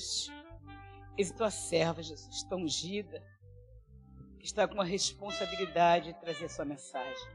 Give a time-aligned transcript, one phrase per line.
[0.00, 0.32] Deus,
[1.18, 3.22] esse tua serva, Jesus, tão ungida,
[4.38, 7.28] que está com a responsabilidade de trazer a sua mensagem.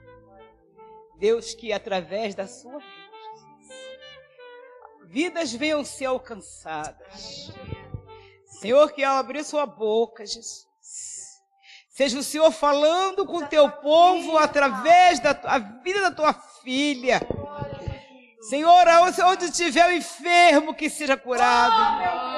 [1.19, 2.85] Deus, que através da sua vida,
[3.35, 3.91] Jesus,
[5.05, 7.53] vidas venham ser alcançadas.
[8.45, 10.65] Senhor, que ao abrir sua boca, Jesus,
[11.87, 17.21] seja o Senhor falando com o teu povo através da tua, vida da tua filha.
[18.41, 18.85] Senhor,
[19.25, 22.34] onde tiver o enfermo que seja curado.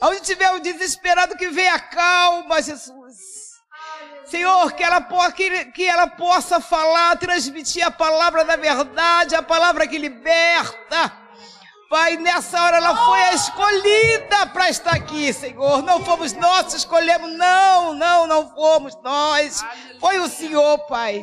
[0.00, 3.38] Onde tiver o desesperado que venha calma, Jesus.
[4.26, 5.00] Senhor, que ela,
[5.32, 11.12] que, que ela possa falar, transmitir a palavra da verdade, a palavra que liberta.
[11.88, 15.82] Pai, nessa hora ela foi a escolhida para estar aqui, Senhor.
[15.82, 19.64] Não fomos nós que escolhemos, não, não, não fomos nós.
[19.98, 21.22] Foi o Senhor, Pai.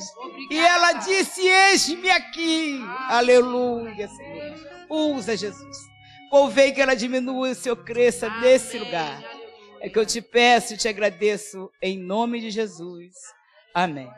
[0.50, 2.84] E ela disse: Eis-me aqui.
[3.08, 4.56] Aleluia, Senhor.
[4.90, 5.95] Usa, Jesus.
[6.36, 9.24] Convém que ela diminua e o Senhor cresça nesse lugar.
[9.80, 13.14] É que eu te peço e te agradeço em nome de Jesus.
[13.74, 14.12] Amém.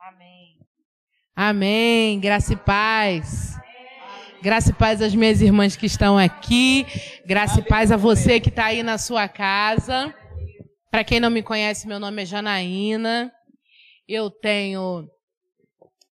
[0.00, 0.58] Amém.
[1.36, 2.20] Amém.
[2.20, 3.54] Graça e paz.
[4.40, 6.86] Graça e paz às minhas irmãs que estão aqui.
[7.26, 10.14] Graça e paz a você que está aí na sua casa.
[10.90, 13.30] Para quem não me conhece, meu nome é Janaína.
[14.08, 15.06] Eu tenho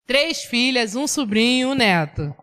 [0.06, 2.36] três filhas, um sobrinho e um neto.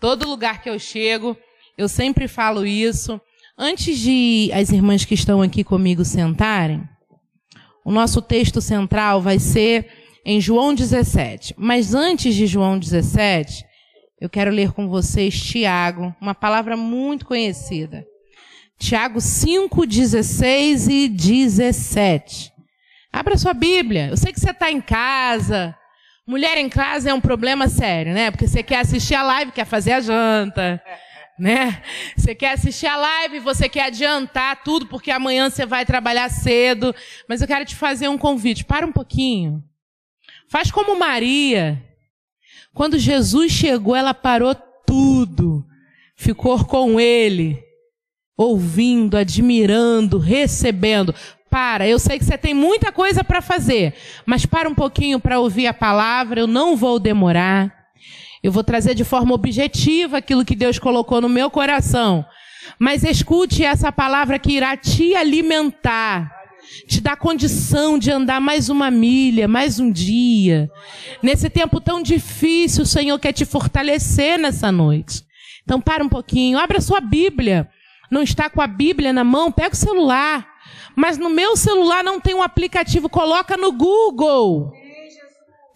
[0.00, 1.36] Todo lugar que eu chego,
[1.76, 3.20] eu sempre falo isso.
[3.58, 6.82] Antes de as irmãs que estão aqui comigo sentarem,
[7.84, 9.86] o nosso texto central vai ser
[10.24, 11.54] em João 17.
[11.56, 13.64] Mas antes de João 17,
[14.20, 18.04] eu quero ler com vocês Tiago, uma palavra muito conhecida.
[18.78, 22.52] Tiago 5, 16 e 17.
[23.12, 24.08] Abra sua Bíblia.
[24.08, 25.74] Eu sei que você está em casa.
[26.26, 28.30] Mulher em casa é um problema sério, né?
[28.30, 30.82] Porque você quer assistir a live, quer fazer a janta
[31.38, 31.82] né?
[32.16, 36.94] Você quer assistir a live, você quer adiantar tudo porque amanhã você vai trabalhar cedo,
[37.28, 38.64] mas eu quero te fazer um convite.
[38.64, 39.62] Para um pouquinho.
[40.48, 41.82] Faz como Maria.
[42.72, 44.54] Quando Jesus chegou, ela parou
[44.86, 45.66] tudo.
[46.14, 47.62] Ficou com ele,
[48.36, 51.14] ouvindo, admirando, recebendo.
[51.50, 53.94] Para, eu sei que você tem muita coisa para fazer,
[54.24, 57.75] mas para um pouquinho para ouvir a palavra, eu não vou demorar.
[58.46, 62.24] Eu vou trazer de forma objetiva aquilo que Deus colocou no meu coração.
[62.78, 66.32] Mas escute essa palavra que irá te alimentar,
[66.86, 70.70] te dar condição de andar mais uma milha, mais um dia.
[71.20, 75.24] Nesse tempo tão difícil, o Senhor quer te fortalecer nessa noite.
[75.64, 77.68] Então, para um pouquinho, abra sua Bíblia.
[78.08, 79.50] Não está com a Bíblia na mão?
[79.50, 80.46] Pega o celular.
[80.94, 84.72] Mas no meu celular não tem um aplicativo, coloca no Google.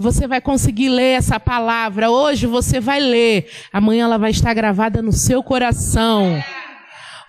[0.01, 2.11] Você vai conseguir ler essa palavra.
[2.11, 3.51] Hoje você vai ler.
[3.71, 6.43] Amanhã ela vai estar gravada no seu coração.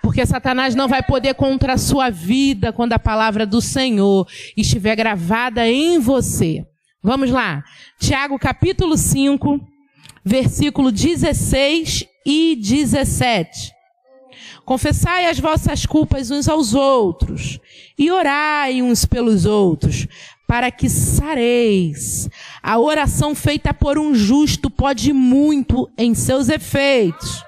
[0.00, 4.96] Porque Satanás não vai poder contra a sua vida quando a palavra do Senhor estiver
[4.96, 6.64] gravada em você.
[7.02, 7.62] Vamos lá.
[8.00, 9.60] Tiago capítulo 5,
[10.24, 13.70] versículo 16 e 17.
[14.64, 17.60] Confessai as vossas culpas uns aos outros
[17.98, 20.06] e orai uns pelos outros,
[20.52, 22.28] para que sareis.
[22.62, 27.42] A oração feita por um justo pode muito em seus efeitos.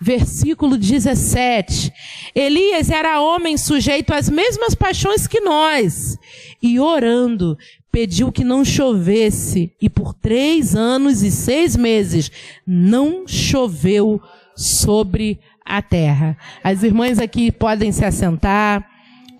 [0.00, 1.92] Versículo 17.
[2.34, 6.18] Elias era homem sujeito às mesmas paixões que nós,
[6.60, 7.56] e orando,
[7.92, 12.28] pediu que não chovesse, e por três anos e seis meses
[12.66, 14.20] não choveu
[14.56, 16.36] sobre a terra.
[16.64, 18.91] As irmãs aqui podem se assentar.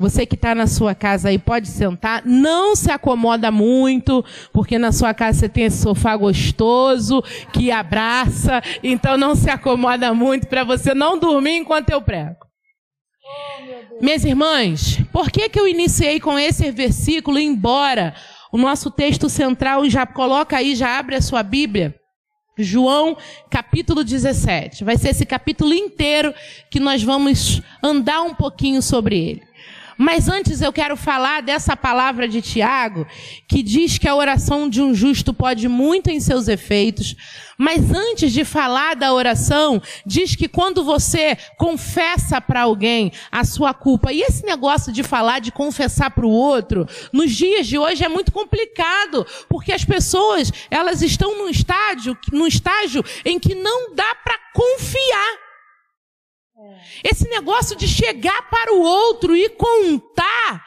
[0.03, 4.91] Você que está na sua casa aí pode sentar, não se acomoda muito, porque na
[4.91, 10.65] sua casa você tem esse sofá gostoso que abraça, então não se acomoda muito para
[10.65, 12.35] você não dormir enquanto eu prego.
[13.25, 18.13] Oh, Minhas irmãs, por que, que eu iniciei com esse versículo, embora
[18.53, 21.95] o nosso texto central já coloca aí, já abre a sua Bíblia?
[22.59, 23.17] João
[23.49, 24.83] capítulo 17.
[24.83, 26.35] Vai ser esse capítulo inteiro
[26.69, 29.52] que nós vamos andar um pouquinho sobre ele.
[29.97, 33.07] Mas antes eu quero falar dessa palavra de Tiago,
[33.49, 37.15] que diz que a oração de um justo pode muito em seus efeitos.
[37.59, 43.73] Mas antes de falar da oração, diz que quando você confessa para alguém a sua
[43.73, 48.05] culpa, e esse negócio de falar de confessar para o outro, nos dias de hoje
[48.05, 53.95] é muito complicado, porque as pessoas, elas estão num estágio, num estágio em que não
[53.95, 55.42] dá para confiar.
[57.03, 60.65] Esse negócio de chegar para o outro e contar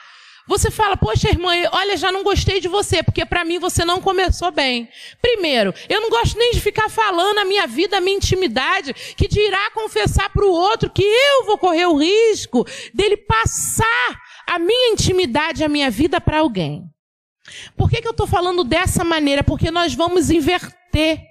[0.47, 3.99] Você fala, poxa, irmã, olha, já não gostei de você, porque para mim você não
[3.99, 4.87] começou bem.
[5.19, 9.27] Primeiro, eu não gosto nem de ficar falando a minha vida, a minha intimidade, que
[9.27, 12.63] dirá confessar para o outro que eu vou correr o risco
[12.93, 16.83] dele passar a minha intimidade, a minha vida para alguém.
[17.75, 19.43] Por que, que eu estou falando dessa maneira?
[19.43, 21.21] Porque nós vamos inverter.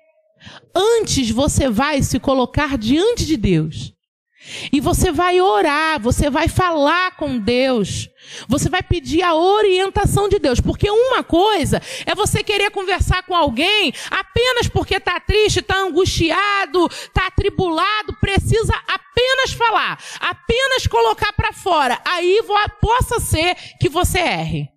[0.75, 3.94] Antes você vai se colocar diante de Deus.
[4.73, 8.08] E você vai orar, você vai falar com Deus.
[8.49, 13.35] Você vai pedir a orientação de Deus, porque uma coisa é você querer conversar com
[13.35, 21.52] alguém apenas porque está triste, está angustiado, está atribulado, precisa apenas falar, apenas colocar para
[21.52, 22.00] fora.
[22.05, 22.41] Aí
[22.81, 24.74] possa ser que você erre.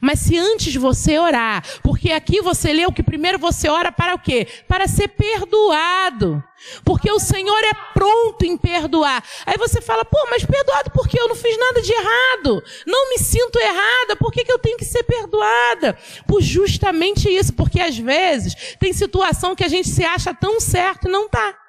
[0.00, 4.18] Mas se antes você orar, porque aqui você leu que primeiro você ora para o
[4.18, 4.46] quê?
[4.66, 6.42] Para ser perdoado.
[6.84, 9.22] Porque o Senhor é pronto em perdoar.
[9.44, 12.62] Aí você fala, pô, mas perdoado porque eu não fiz nada de errado.
[12.86, 14.16] Não me sinto errada.
[14.16, 15.98] Por que, que eu tenho que ser perdoada?
[16.26, 17.52] Por justamente isso.
[17.52, 21.65] Porque às vezes tem situação que a gente se acha tão certo e não está.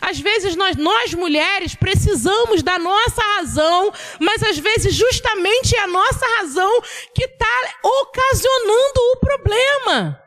[0.00, 5.86] Às vezes nós, nós mulheres precisamos da nossa razão, mas às vezes justamente é a
[5.86, 6.82] nossa razão
[7.14, 10.21] que está ocasionando o problema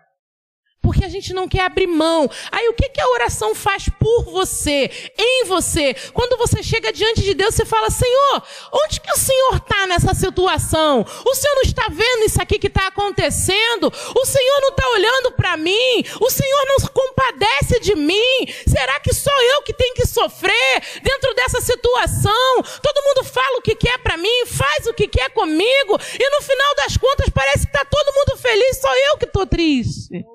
[0.86, 2.30] porque a gente não quer abrir mão.
[2.52, 5.96] Aí o que, que a oração faz por você, em você?
[6.14, 10.14] Quando você chega diante de Deus, você fala: Senhor, onde que o Senhor está nessa
[10.14, 11.04] situação?
[11.26, 13.92] O Senhor não está vendo isso aqui que está acontecendo?
[14.16, 16.06] O Senhor não está olhando para mim?
[16.22, 18.48] O Senhor não compadece de mim?
[18.68, 22.62] Será que sou eu que tenho que sofrer dentro dessa situação?
[22.84, 26.42] Todo mundo fala o que quer para mim, faz o que quer comigo, e no
[26.44, 30.35] final das contas parece que está todo mundo feliz, só eu que estou triste.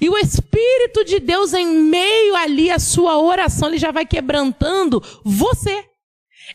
[0.00, 5.02] E o Espírito de Deus, em meio ali à sua oração, ele já vai quebrantando
[5.24, 5.84] você.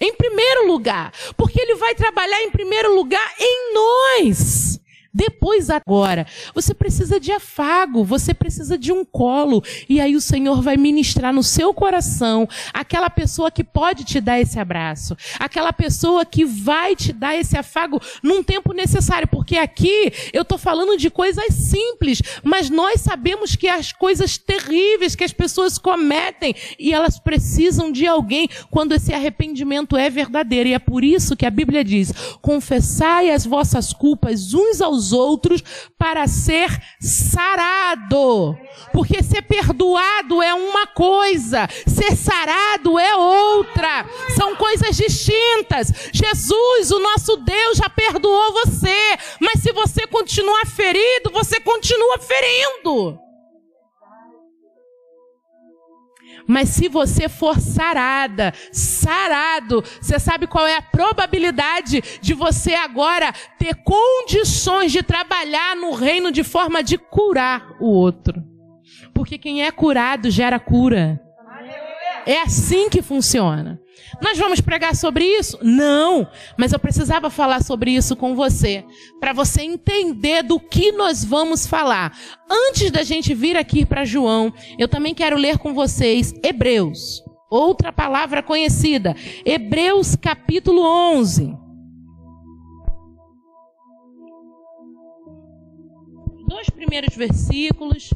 [0.02, 1.14] Em primeiro lugar.
[1.38, 4.73] Porque ele vai trabalhar em primeiro lugar em nós.
[5.14, 6.26] Depois, agora,
[6.56, 9.64] você precisa de afago, você precisa de um colo.
[9.88, 14.40] E aí o Senhor vai ministrar no seu coração aquela pessoa que pode te dar
[14.40, 19.28] esse abraço, aquela pessoa que vai te dar esse afago num tempo necessário.
[19.28, 25.16] Porque aqui eu estou falando de coisas simples, mas nós sabemos que as coisas terríveis
[25.16, 30.70] que as pessoas cometem e elas precisam de alguém quando esse arrependimento é verdadeiro.
[30.70, 32.12] E é por isso que a Bíblia diz:
[32.42, 35.62] confessai as vossas culpas uns aos aos outros
[35.98, 36.70] para ser
[37.02, 38.58] sarado.
[38.94, 44.06] Porque ser perdoado é uma coisa, ser sarado é outra.
[44.36, 45.92] São coisas distintas.
[46.14, 53.20] Jesus, o nosso Deus, já perdoou você, mas se você continuar ferido, você continua ferindo.
[56.48, 63.32] Mas se você for sarada, sarado, você sabe qual é a probabilidade de você agora
[63.58, 68.44] ter condições de trabalhar no reino de forma de curar o outro.
[69.14, 71.22] Porque quem é curado gera cura.
[72.26, 73.80] É assim que funciona.
[74.22, 75.58] Nós vamos pregar sobre isso?
[75.62, 76.28] Não,
[76.58, 78.86] mas eu precisava falar sobre isso com você,
[79.20, 82.18] para você entender do que nós vamos falar.
[82.50, 87.92] Antes da gente vir aqui para João, eu também quero ler com vocês Hebreus, outra
[87.92, 89.16] palavra conhecida,
[89.46, 91.56] Hebreus capítulo 11.
[96.48, 98.14] Dois primeiros versículos.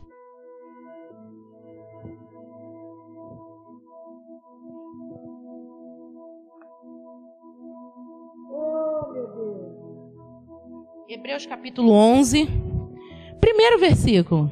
[11.10, 12.50] Hebreus capítulo 11,
[13.40, 14.52] primeiro versículo.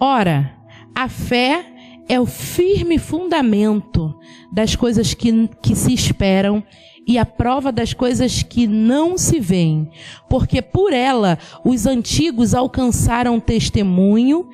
[0.00, 0.56] Ora,
[0.94, 1.66] a fé
[2.08, 4.18] é o firme fundamento
[4.50, 6.64] das coisas que, que se esperam
[7.06, 9.90] e a prova das coisas que não se veem,
[10.26, 14.48] porque por ela os antigos alcançaram testemunho.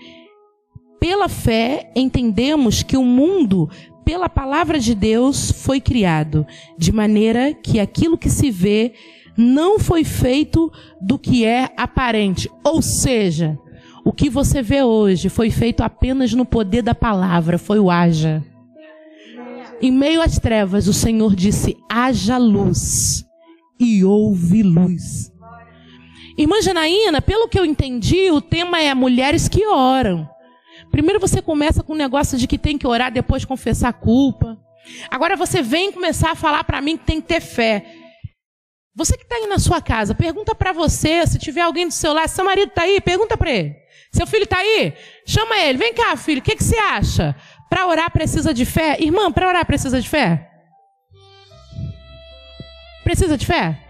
[0.99, 3.71] Pela fé entendemos que o mundo
[4.13, 8.93] pela palavra de Deus foi criado, de maneira que aquilo que se vê
[9.39, 12.47] não foi feito do que é aparente.
[12.63, 13.59] Ou seja,
[14.05, 18.45] o que você vê hoje foi feito apenas no poder da palavra, foi o haja.
[19.81, 23.25] Em meio às trevas, o Senhor disse: haja luz,
[23.81, 25.33] e houve luz.
[26.37, 30.29] Irmã Janaína, pelo que eu entendi, o tema é mulheres que oram.
[30.93, 34.59] Primeiro você começa com o negócio de que tem que orar, depois confessar a culpa.
[35.11, 37.85] Agora você vem começar a falar para mim que tem que ter fé.
[38.95, 42.13] Você que está aí na sua casa, pergunta para você, se tiver alguém do seu
[42.13, 43.75] lado, seu marido está aí, pergunta para ele.
[44.13, 44.93] Seu filho está aí?
[45.27, 45.79] Chama ele.
[45.79, 47.35] Vem cá, filho, o que, que você acha?
[47.71, 48.99] Para orar precisa de fé?
[49.01, 50.47] Irmã, para orar precisa de fé?
[53.03, 53.81] Precisa de fé?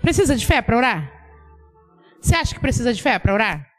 [0.00, 1.12] Precisa de fé para orar?
[2.20, 3.71] Você acha que precisa de fé para orar?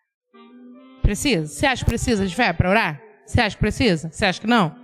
[1.13, 1.45] Precisa?
[1.45, 2.99] Você acha que precisa de fé para orar?
[3.23, 4.09] Você acha que precisa?
[4.11, 4.75] Você acha que não?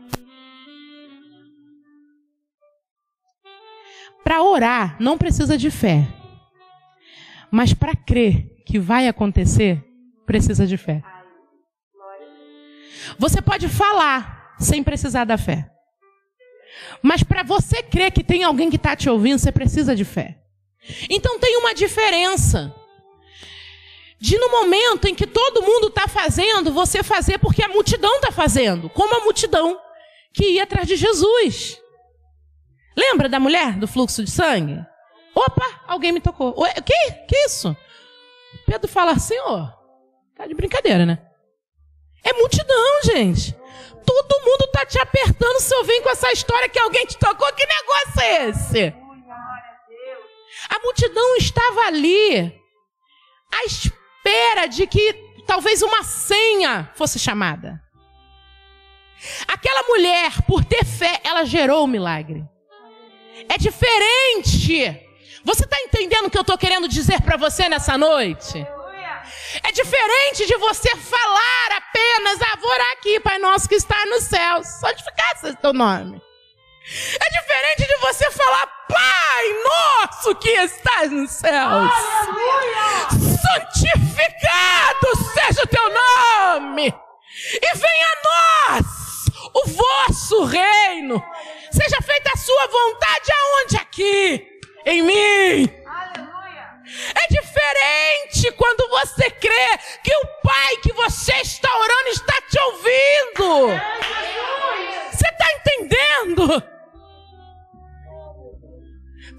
[4.23, 6.07] Para orar não precisa de fé.
[7.49, 9.83] Mas para crer que vai acontecer,
[10.27, 11.01] precisa de fé.
[13.17, 15.67] Você pode falar sem precisar da fé.
[17.01, 20.37] Mas para você crer que tem alguém que está te ouvindo, você precisa de fé.
[21.09, 22.71] Então tem uma diferença
[24.19, 28.31] de no momento em que todo mundo está fazendo, você fazer porque a multidão está
[28.31, 29.79] fazendo, como a multidão
[30.33, 31.79] que ia atrás de Jesus.
[32.95, 34.77] Lembra da mulher do fluxo de sangue?
[35.33, 36.49] Opa, alguém me tocou.
[36.49, 37.11] O que?
[37.27, 37.75] Que isso?
[38.65, 39.73] Pedro fala, Senhor,
[40.35, 41.19] tá de brincadeira, né?
[42.23, 43.55] É multidão, gente.
[44.05, 47.47] Todo mundo tá te apertando se eu vem com essa história que alguém te tocou.
[47.53, 48.93] Que negócio é esse?
[50.69, 52.53] A multidão estava ali
[53.53, 53.65] à
[54.29, 55.13] espera de que
[55.47, 57.81] talvez uma senha fosse chamada.
[59.47, 62.45] Aquela mulher, por ter fé, ela gerou o milagre.
[63.49, 65.05] É diferente.
[65.43, 68.65] Você está entendendo o que eu estou querendo dizer para você nessa noite?
[69.63, 74.67] É diferente de você falar apenas, ah, vou aqui, Pai Nosso que está nos céus.
[74.67, 76.21] Santificado seja teu nome.
[77.19, 81.53] É diferente de você falar, Pai Nosso que estás nos céus.
[81.53, 83.09] Aleluia!
[83.41, 86.87] Santificado seja o teu nome.
[87.61, 88.85] E venha a nós
[89.53, 91.23] o vosso reino.
[91.71, 94.59] Seja feita a sua vontade aonde aqui?
[94.85, 95.79] Em mim.
[97.13, 103.79] É diferente quando você crê que o Pai que você está orando está te ouvindo.
[105.11, 106.78] Você está entendendo?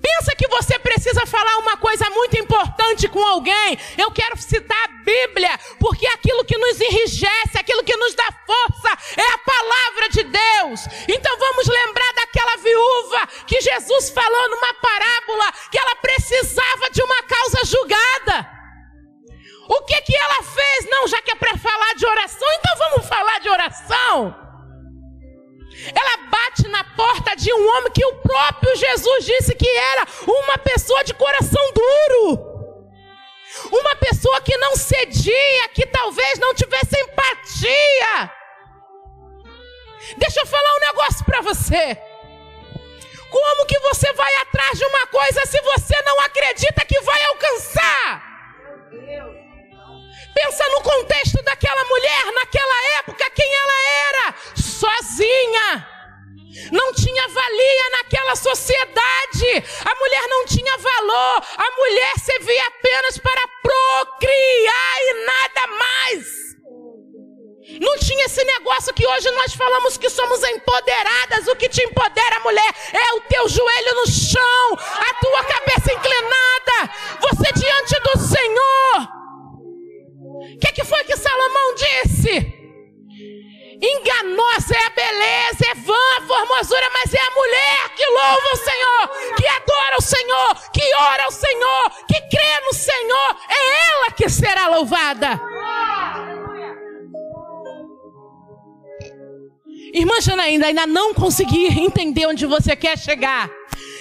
[0.00, 3.78] Pensa que você precisa falar uma coisa muito importante com alguém.
[3.98, 8.98] Eu quero citar a Bíblia, porque aquilo que nos enrijece, aquilo que nos dá força,
[9.16, 10.80] é a palavra de Deus.
[11.08, 17.22] Então vamos lembrar daquela viúva que Jesus falou numa parábola que ela precisava de uma
[17.22, 18.60] causa julgada.
[19.68, 20.90] O que que ela fez?
[20.90, 24.49] Não, já que é para falar de oração, então vamos falar de oração.
[27.40, 32.50] De um homem que o próprio Jesus disse que era uma pessoa de coração duro.
[33.72, 38.30] Uma pessoa que não cedia, que talvez não tivesse empatia.
[40.18, 41.96] Deixa eu falar um negócio para você.
[43.30, 48.22] Como que você vai atrás de uma coisa se você não acredita que vai alcançar?
[50.34, 54.34] Pensa no contexto daquela mulher, naquela época, quem ela era?
[54.56, 55.99] Sozinha.
[56.72, 59.64] Não tinha valia naquela sociedade.
[59.84, 61.44] A mulher não tinha valor.
[61.56, 66.40] A mulher servia apenas para procriar e nada mais.
[67.80, 71.46] Não tinha esse negócio que hoje nós falamos que somos empoderadas.
[71.46, 76.92] O que te empodera, mulher, é o teu joelho no chão, a tua cabeça inclinada,
[77.20, 79.20] você diante do Senhor.
[80.54, 82.59] O que, que foi que Salomão disse?
[83.82, 88.56] Enganosa é a beleza, é vã a formosura, mas é a mulher que louva o
[88.56, 93.36] Senhor, que adora o Senhor, que ora ao Senhor, que crê no Senhor.
[93.48, 95.40] É ela que será louvada.
[99.94, 103.50] Irmã Janaína, ainda não consegui entender onde você quer chegar.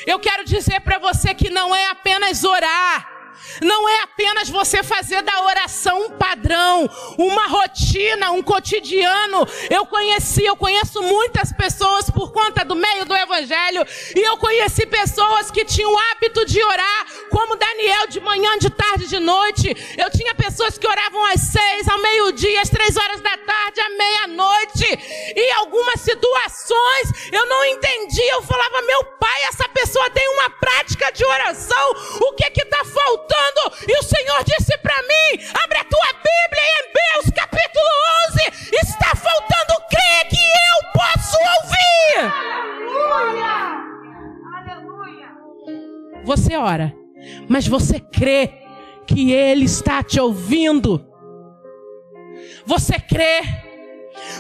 [0.06, 3.19] Eu quero dizer para você que não é apenas orar
[3.62, 9.48] não é apenas você fazer da oração um padrão, uma rotina, um cotidiano.
[9.70, 14.86] Eu conheci, eu conheço muitas pessoas por conta do meio do evangelho, e eu conheci
[14.86, 19.76] pessoas que tinham o hábito de orar, como Daniel, de manhã, de tarde, de noite.
[19.98, 23.90] Eu tinha pessoas que oravam às seis, ao meio-dia, às três horas da tarde, à
[23.90, 25.34] meia-noite.
[25.36, 28.34] E algumas situações eu não entendia.
[28.34, 31.92] Eu falava, meu pai, essa pessoa tem uma prática de oração.
[32.22, 33.39] O que que está faltando?
[33.88, 37.90] E o Senhor disse para mim: abre a tua Bíblia em Hebreus capítulo
[38.30, 38.76] 11.
[38.76, 42.20] Está faltando crer que eu posso ouvir.
[42.98, 43.56] Aleluia.
[44.58, 45.28] Aleluia.
[46.24, 46.94] Você ora,
[47.48, 48.54] mas você crê
[49.08, 51.06] que Ele está te ouvindo.
[52.66, 53.42] Você crê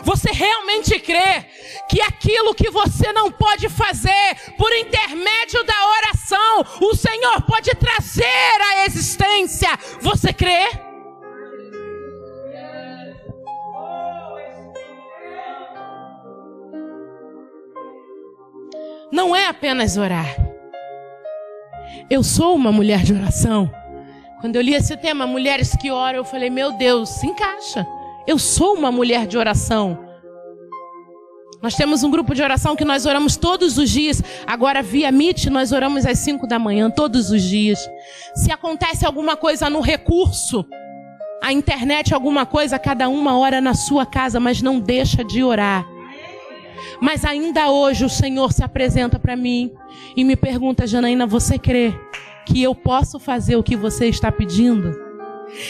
[0.03, 1.45] você realmente crê
[1.89, 8.61] que aquilo que você não pode fazer por intermédio da oração, o Senhor pode trazer
[8.61, 9.69] à existência?
[10.01, 10.69] Você crê?
[19.11, 20.35] Não é apenas orar,
[22.09, 23.71] Eu sou uma mulher de oração.
[24.39, 27.85] Quando eu li esse tema, mulheres que oram, eu falei, meu Deus, se encaixa.
[28.29, 29.97] Eu sou uma mulher de oração.
[31.63, 34.21] Nós temos um grupo de oração que nós oramos todos os dias.
[34.45, 37.79] Agora, via Meet, nós oramos às 5 da manhã, todos os dias.
[38.35, 40.63] Se acontece alguma coisa no recurso,
[41.41, 45.87] a internet, alguma coisa, cada uma hora na sua casa, mas não deixa de orar.
[47.01, 49.73] Mas ainda hoje o Senhor se apresenta para mim
[50.15, 51.99] e me pergunta, Janaína, você crê
[52.45, 55.08] que eu posso fazer o que você está pedindo?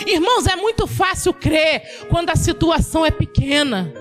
[0.06, 3.94] Irmãos, é muito fácil crer quando a situação é pequena.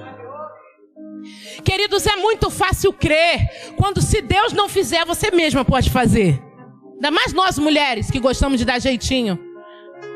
[1.64, 6.42] Queridos, é muito fácil crer quando se Deus não fizer, você mesma pode fazer.
[6.94, 9.38] Ainda mais nós mulheres que gostamos de dar jeitinho,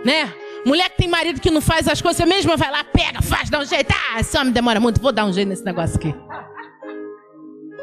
[0.04, 0.32] né?
[0.64, 3.50] Mulher que tem marido que não faz as coisas, você mesma vai lá, pega, faz,
[3.50, 3.92] dá um jeito.
[3.92, 6.14] Ah, esse homem demora muito, vou dar um jeito nesse negócio aqui.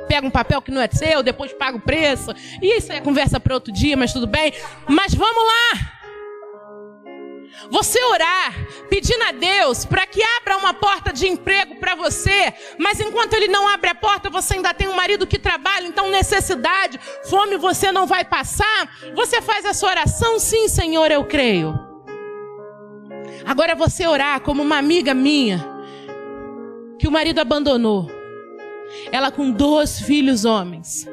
[0.07, 2.33] Pega um papel que não é seu, depois paga o preço.
[2.61, 4.53] Isso é conversa para outro dia, mas tudo bem.
[4.87, 5.98] Mas vamos lá.
[7.69, 8.53] Você orar,
[8.89, 13.47] pedindo a Deus para que abra uma porta de emprego para você, mas enquanto Ele
[13.47, 17.91] não abre a porta, você ainda tem um marido que trabalha, então necessidade, fome você
[17.91, 18.89] não vai passar.
[19.13, 21.77] Você faz a sua oração, sim, Senhor, eu creio.
[23.45, 25.65] Agora você orar como uma amiga minha,
[26.97, 28.09] que o marido abandonou,
[29.11, 31.07] ela com dois filhos homens.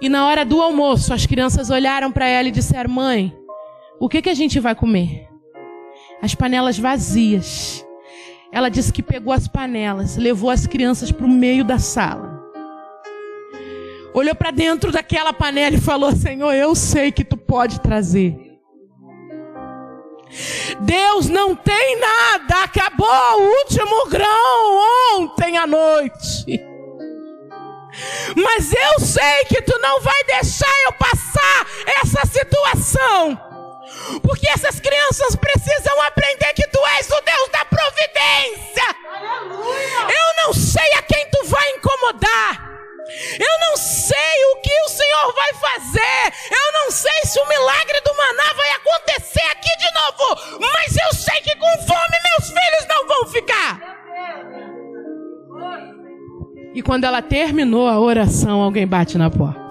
[0.00, 3.37] E na hora do almoço, as crianças olharam para ela e disseram: Mãe,
[4.00, 5.28] o que, que a gente vai comer?
[6.22, 7.84] As panelas vazias.
[8.52, 12.38] Ela disse que pegou as panelas, levou as crianças para o meio da sala.
[14.14, 18.36] Olhou para dentro daquela panela e falou: Senhor, eu sei que tu pode trazer.
[20.80, 26.62] Deus não tem nada, acabou o último grão ontem à noite.
[28.36, 31.66] Mas eu sei que tu não vai deixar eu passar
[32.02, 33.47] essa situação.
[34.22, 38.96] Porque essas crianças precisam aprender que tu és o Deus da providência.
[39.14, 40.14] Aleluia.
[40.14, 42.68] Eu não sei a quem tu vai incomodar.
[43.38, 46.32] Eu não sei o que o Senhor vai fazer.
[46.50, 50.60] Eu não sei se o milagre do maná vai acontecer aqui de novo.
[50.60, 53.98] Mas eu sei que com fome meus filhos não vão ficar.
[56.74, 59.67] E quando ela terminou a oração, alguém bate na porta.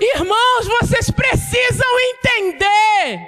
[0.00, 3.20] Irmãos, vocês precisam entender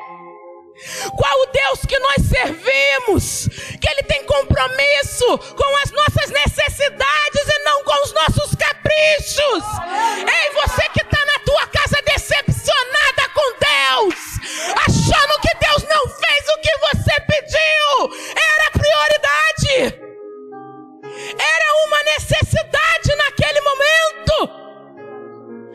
[1.17, 3.49] qual o Deus que nós servimos,
[3.81, 9.65] que Ele tem compromisso com as nossas necessidades e não com os nossos caprichos.
[10.19, 14.15] Ei, você que está na tua casa decepcionada com Deus,
[14.85, 19.95] achando que Deus não fez o que você pediu, era prioridade,
[21.39, 24.62] era uma necessidade naquele momento.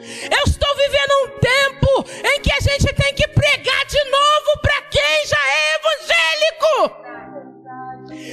[0.07, 4.81] Eu estou vivendo um tempo em que a gente tem que pregar de novo para
[4.83, 7.07] quem já é evangélico.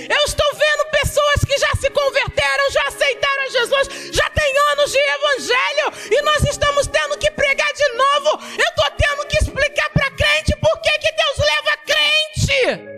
[0.09, 4.99] Eu estou vendo pessoas que já se converteram, já aceitaram Jesus, já tem anos de
[4.99, 8.39] evangelho e nós estamos tendo que pregar de novo.
[8.57, 12.95] Eu estou tendo que explicar para crente por que, que Deus leva crente.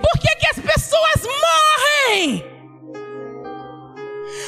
[0.00, 2.57] Por que, que as pessoas morrem?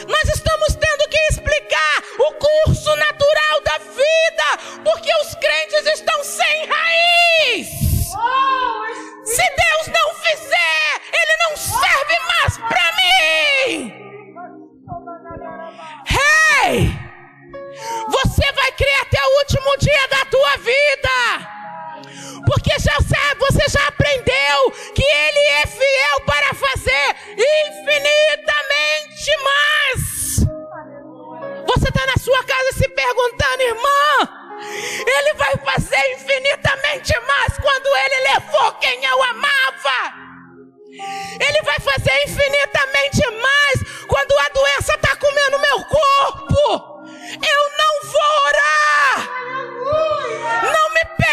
[0.09, 6.67] Nós estamos tendo que explicar o curso natural da vida, porque os crentes estão sem
[6.67, 7.69] raiz.
[9.25, 13.93] Se Deus não fizer, Ele não serve mais para mim.
[16.09, 17.11] Hey!
[18.09, 21.60] Você vai crer até o último dia da tua vida.
[22.47, 30.01] Porque já sabe, você já aprendeu que Ele é fiel para fazer infinitamente mais.
[31.67, 34.29] Você está na sua casa se perguntando, irmã,
[35.07, 40.21] Ele vai fazer infinitamente mais quando Ele levou quem eu amava.
[41.41, 47.01] Ele vai fazer infinitamente mais quando a doença está comendo meu corpo.
[47.31, 49.31] Eu não vou orar.
[50.73, 51.30] Não me pede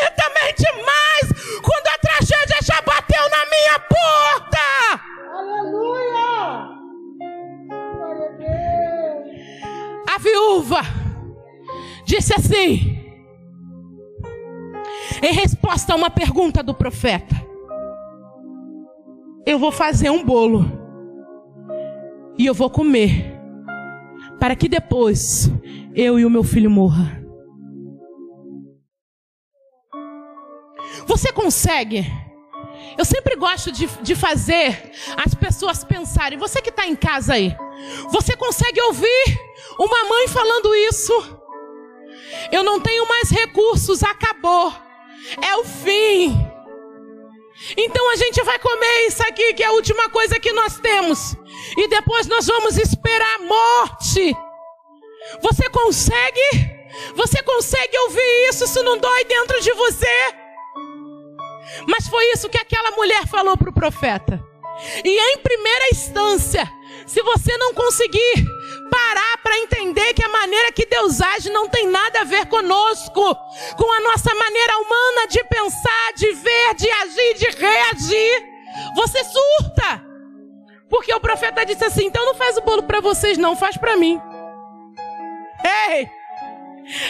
[0.00, 4.58] infinitamente mais quando a tragédia já bateu na minha porta.
[5.36, 6.80] Aleluia!
[10.08, 10.80] A viúva
[12.04, 12.98] disse assim,
[15.22, 17.34] em resposta a uma pergunta do profeta:
[19.46, 20.64] Eu vou fazer um bolo
[22.38, 23.38] e eu vou comer,
[24.38, 25.50] para que depois
[25.94, 27.20] eu e o meu filho morra.
[31.20, 32.10] Você consegue
[32.96, 36.38] Eu sempre gosto de, de fazer as pessoas pensarem.
[36.38, 37.54] Você que está em casa aí,
[38.10, 39.38] você consegue ouvir
[39.78, 41.12] uma mãe falando isso?
[42.50, 44.72] Eu não tenho mais recursos, acabou.
[45.42, 46.34] É o fim.
[47.76, 51.36] Então a gente vai comer isso aqui, que é a última coisa que nós temos.
[51.76, 54.34] E depois nós vamos esperar a morte.
[55.42, 56.80] Você consegue?
[57.14, 58.64] Você consegue ouvir isso?
[58.64, 60.39] Isso não dói dentro de você?
[61.86, 64.42] Mas foi isso que aquela mulher falou para o profeta.
[65.04, 66.70] E em primeira instância,
[67.06, 68.46] se você não conseguir
[68.90, 73.34] parar para entender que a maneira que Deus age não tem nada a ver conosco,
[73.76, 78.44] com a nossa maneira humana de pensar, de ver, de agir, de reagir,
[78.94, 80.04] você surta.
[80.88, 83.96] Porque o profeta disse assim: então não faz o bolo para vocês, não, faz para
[83.96, 84.20] mim.
[85.64, 86.08] Ei!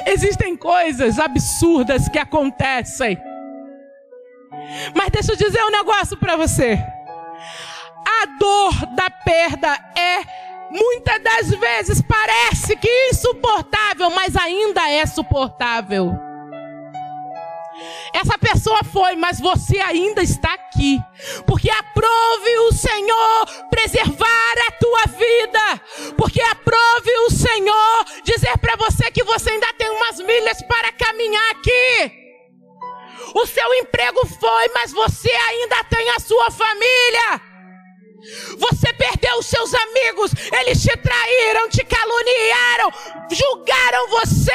[0.07, 3.18] Existem coisas absurdas que acontecem.
[4.94, 6.78] Mas deixa eu dizer um negócio para você.
[8.22, 10.22] A dor da perda é
[10.70, 16.12] muitas das vezes parece que insuportável, mas ainda é suportável.
[18.12, 21.00] Essa pessoa foi, mas você ainda está aqui.
[21.46, 25.80] Porque aprove o Senhor preservar a tua vida.
[26.16, 31.50] Porque aprove o Senhor dizer para você que você ainda tem umas milhas para caminhar
[31.52, 32.30] aqui.
[33.35, 37.50] O seu emprego foi, mas você ainda tem a sua família.
[38.59, 42.92] Você perdeu os seus amigos, eles te traíram, te caluniaram,
[43.30, 44.52] julgaram você,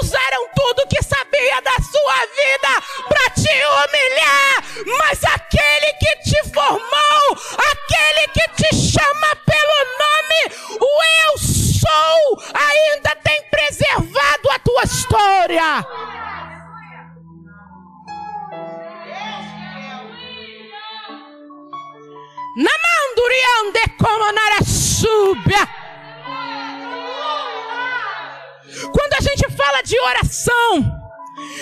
[0.00, 4.64] usaram tudo que sabia da sua vida para te humilhar.
[4.98, 7.38] Mas aquele que te formou,
[7.70, 16.15] aquele que te chama pelo nome, o Eu sou, ainda tem preservado a tua história.
[22.56, 25.68] Namanduriande como narasúbia.
[28.94, 31.06] Quando a gente fala de oração,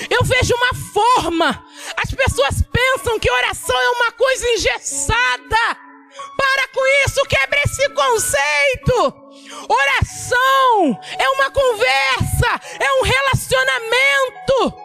[0.09, 1.65] eu vejo uma forma.
[1.97, 5.77] As pessoas pensam que oração é uma coisa engessada.
[6.37, 9.25] Para com isso, quebre esse conceito.
[9.69, 14.85] Oração é uma conversa, é um relacionamento.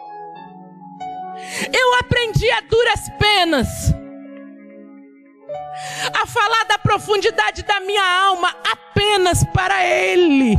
[1.72, 3.68] Eu aprendi a duras penas
[6.14, 10.56] a falar da profundidade da minha alma apenas para Ele,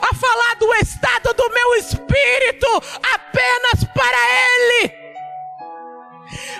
[0.00, 2.66] a falar do estado do meu espírito
[3.02, 5.02] apenas para Ele.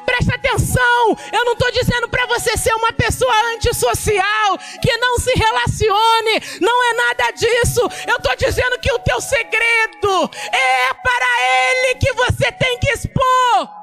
[0.05, 5.33] Presta atenção, eu não estou dizendo para você ser uma pessoa antissocial, que não se
[5.33, 7.81] relacione, não é nada disso.
[8.07, 13.82] Eu estou dizendo que o teu segredo é para Ele que você tem que expor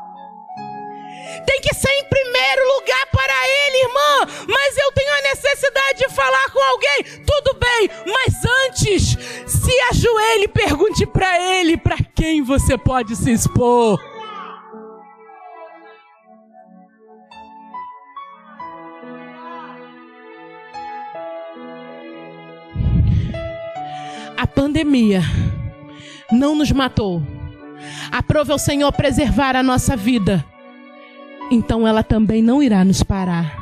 [1.46, 4.46] tem que ser em primeiro lugar para Ele, irmã.
[4.48, 7.04] Mas eu tenho a necessidade de falar com alguém.
[7.26, 13.32] Tudo bem, mas antes, se ajoelhe e pergunte para Ele para quem você pode se
[13.32, 14.00] expor.
[24.38, 25.22] A pandemia
[26.32, 27.22] não nos matou.
[28.12, 30.46] Aprove ao Senhor preservar a nossa vida
[31.52, 33.58] então ela também não irá nos parar.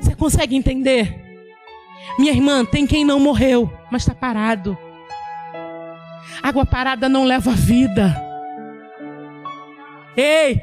[0.00, 1.28] Você consegue entender?
[2.18, 4.76] Minha irmã, tem quem não morreu, mas está parado.
[6.42, 8.16] Água parada não leva vida.
[10.16, 10.60] Ei!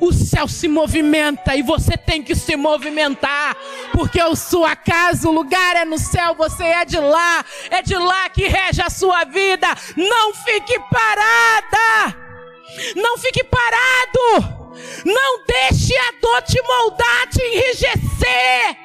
[0.00, 3.56] O céu se movimenta e você tem que se movimentar,
[3.92, 7.96] porque a sua casa, o lugar é no céu, você é de lá, é de
[7.96, 9.66] lá que rege a sua vida.
[9.96, 12.27] Não fique parada.
[12.94, 14.58] Não fique parado.
[15.04, 18.76] Não deixe a dor te moldar, te enrijecer.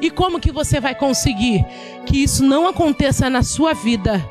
[0.00, 1.64] E como que você vai conseguir
[2.06, 4.24] que isso não aconteça na sua vida,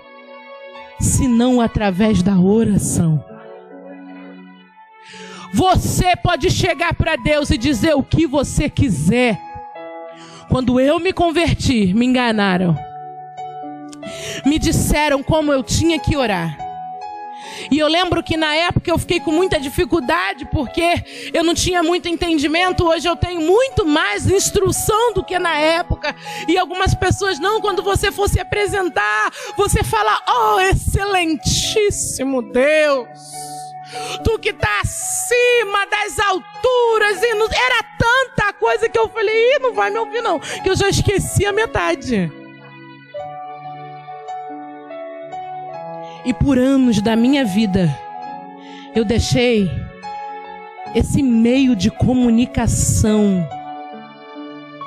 [0.99, 3.23] senão através da oração?
[5.53, 9.39] Você pode chegar para Deus e dizer o que você quiser.
[10.49, 12.75] Quando eu me converti, me enganaram.
[14.45, 16.64] Me disseram como eu tinha que orar.
[17.71, 21.81] E eu lembro que na época eu fiquei com muita dificuldade porque eu não tinha
[21.81, 22.85] muito entendimento.
[22.85, 26.15] Hoje eu tenho muito mais instrução do que na época.
[26.47, 33.07] E algumas pessoas não, quando você for se apresentar, você fala: "Oh, excelentíssimo Deus".
[34.23, 37.45] Tu que está acima das alturas e não...
[37.45, 40.89] era tanta coisa que eu falei, Ih, não vai me ouvir não, que eu já
[40.89, 42.31] esqueci a metade.
[46.25, 47.95] E por anos da minha vida,
[48.95, 49.69] eu deixei
[50.95, 53.47] esse meio de comunicação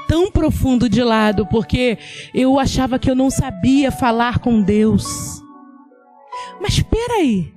[0.08, 1.98] tão profundo de lado, porque
[2.34, 5.04] eu achava que eu não sabia falar com Deus.
[6.60, 7.52] Mas espera aí.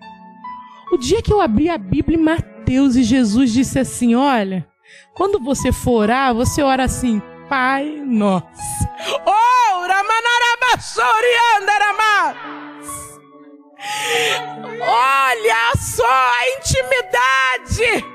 [0.91, 4.67] O dia que eu abri a Bíblia em Mateus e Jesus disse assim: Olha,
[5.15, 8.45] quando você for orar, você ora assim, Pai Nosso.
[9.25, 9.41] Oh,
[14.81, 18.05] Olha só a intimidade.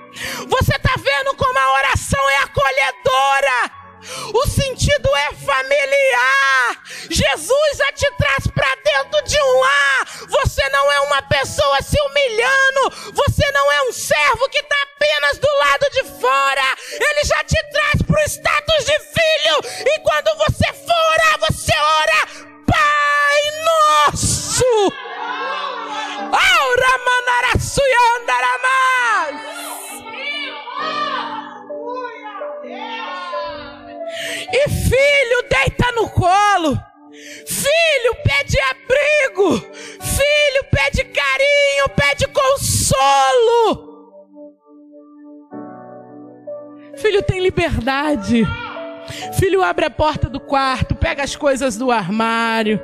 [0.49, 3.87] Você está vendo como a oração é acolhedora.
[4.33, 6.83] O sentido é familiar.
[7.11, 10.07] Jesus já te traz para dentro de um lar.
[10.29, 13.13] Você não é uma pessoa se humilhando.
[13.15, 16.77] Você não é um servo que está apenas do lado de fora.
[16.93, 19.87] Ele já te traz para o status de filho.
[19.87, 22.96] E quando você for orar, você ora, Pai
[23.65, 24.93] Nosso.
[26.33, 29.37] Aura manarasuyandaramás.
[34.53, 36.77] E filho deita no colo.
[37.47, 39.57] Filho pede abrigo.
[40.01, 43.87] Filho pede carinho, pede consolo.
[46.97, 48.45] Filho tem liberdade.
[49.39, 52.83] Filho abre a porta do quarto, pega as coisas do armário.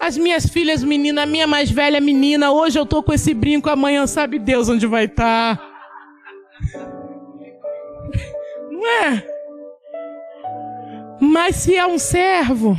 [0.00, 3.68] As minhas filhas menina, a minha mais velha menina, hoje eu tô com esse brinco,
[3.68, 5.56] amanhã sabe Deus onde vai estar.
[5.56, 5.68] Tá.
[8.70, 9.26] Não é?
[11.20, 12.76] Mas se é um servo,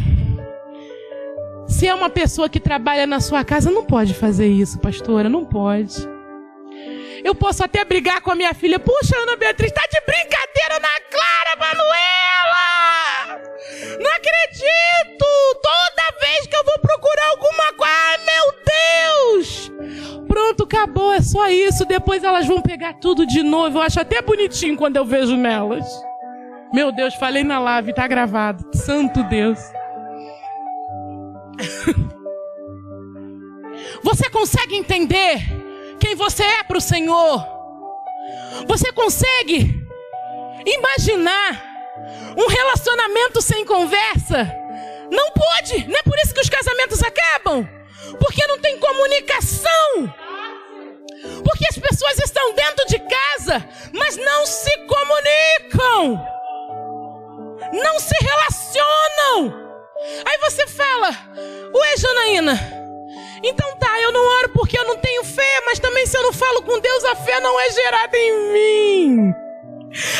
[1.68, 5.44] se é uma pessoa que trabalha na sua casa, não pode fazer isso, pastora, não
[5.44, 5.96] pode.
[7.24, 8.80] Eu posso até brigar com a minha filha.
[8.80, 13.42] Puxa, Ana Beatriz, tá de brincadeira na Clara, Manuela!
[14.00, 15.26] Não acredito!
[15.62, 19.72] Toda vez que eu vou procurar alguma coisa, ah, meu Deus!
[20.28, 21.86] Pronto, acabou, é só isso.
[21.86, 23.78] Depois elas vão pegar tudo de novo.
[23.78, 25.86] Eu acho até bonitinho quando eu vejo nelas.
[26.74, 28.64] Meu Deus, falei na live, tá gravado.
[28.76, 29.60] Santo Deus.
[34.04, 35.59] Você consegue entender
[36.10, 37.46] quem você é para o Senhor?
[38.66, 39.88] Você consegue
[40.66, 41.64] imaginar
[42.36, 44.52] um relacionamento sem conversa?
[45.12, 47.68] Não pode, não é por isso que os casamentos acabam.
[48.20, 50.12] Porque não tem comunicação.
[51.44, 56.26] Porque as pessoas estão dentro de casa, mas não se comunicam
[57.72, 59.70] não se relacionam.
[60.26, 61.10] Aí você fala,
[61.72, 62.79] ué, Janaína,
[63.44, 66.34] então tá, eu não oro porque eu não tenho fé, mas também se eu não
[66.34, 69.34] falo com Deus, a fé não é gerada em mim.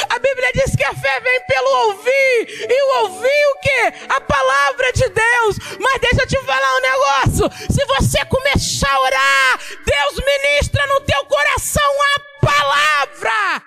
[0.10, 3.94] A Bíblia diz que a fé vem pelo ouvir, e o ouvir o quê?
[4.10, 5.58] A palavra de Deus.
[5.80, 11.02] Mas deixa eu te falar um negócio: se você começar a orar, Deus ministra no
[11.02, 13.64] teu coração a palavra.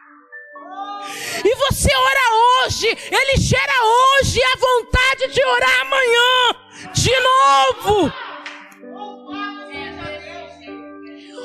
[1.44, 8.32] E você ora hoje, Ele gera hoje a vontade de orar amanhã, de novo.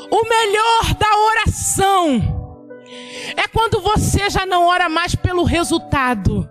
[0.10, 2.38] O melhor da oração
[3.36, 6.50] é quando você já não ora mais pelo resultado.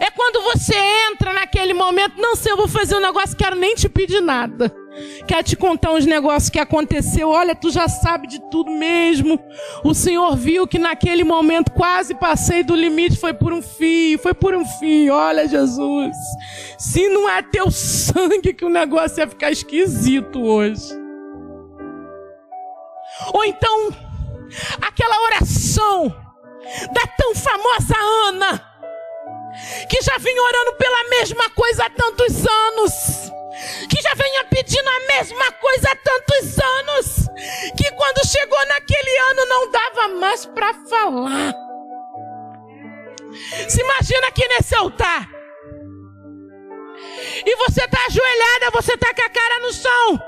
[0.00, 0.74] É quando você
[1.10, 4.74] entra naquele momento, não sei, eu vou fazer um negócio, quero nem te pedir nada.
[5.26, 7.28] Quer te contar uns negócios que aconteceu.
[7.28, 9.38] Olha, tu já sabe de tudo mesmo.
[9.84, 13.16] O Senhor viu que naquele momento quase passei do limite.
[13.16, 15.14] Foi por um fio, foi por um fio.
[15.14, 16.16] Olha, Jesus.
[16.78, 21.07] Se não é teu sangue que o negócio ia ficar esquisito hoje.
[23.32, 23.88] Ou então,
[24.80, 26.08] aquela oração
[26.92, 27.96] da tão famosa
[28.28, 28.64] Ana,
[29.88, 33.28] que já vinha orando pela mesma coisa há tantos anos
[33.88, 37.28] que já venha pedindo a mesma coisa há tantos anos,
[37.76, 41.54] que quando chegou naquele ano não dava mais para falar.
[43.68, 45.28] Se imagina aqui nesse altar.
[47.44, 50.20] E você está ajoelhada, você está com a cara no chão.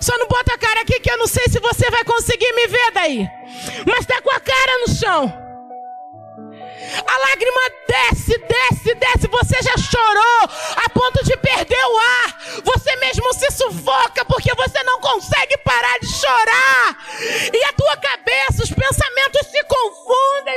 [0.00, 2.66] Só não bota a cara aqui que eu não sei se você vai conseguir me
[2.66, 3.28] ver daí.
[3.86, 5.48] Mas está com a cara no chão.
[7.06, 9.28] A lágrima desce, desce, desce.
[9.28, 12.38] Você já chorou a ponto de perder o ar.
[12.64, 16.96] Você mesmo se sufoca porque você não consegue parar de chorar.
[17.52, 20.47] E a tua cabeça, os pensamentos se confundem.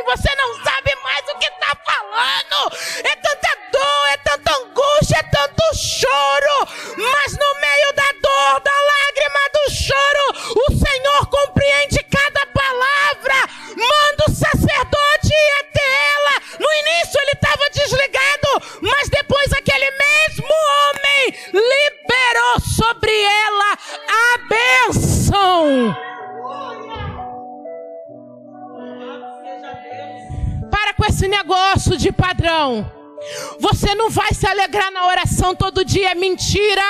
[35.91, 36.81] Dia, é mentira.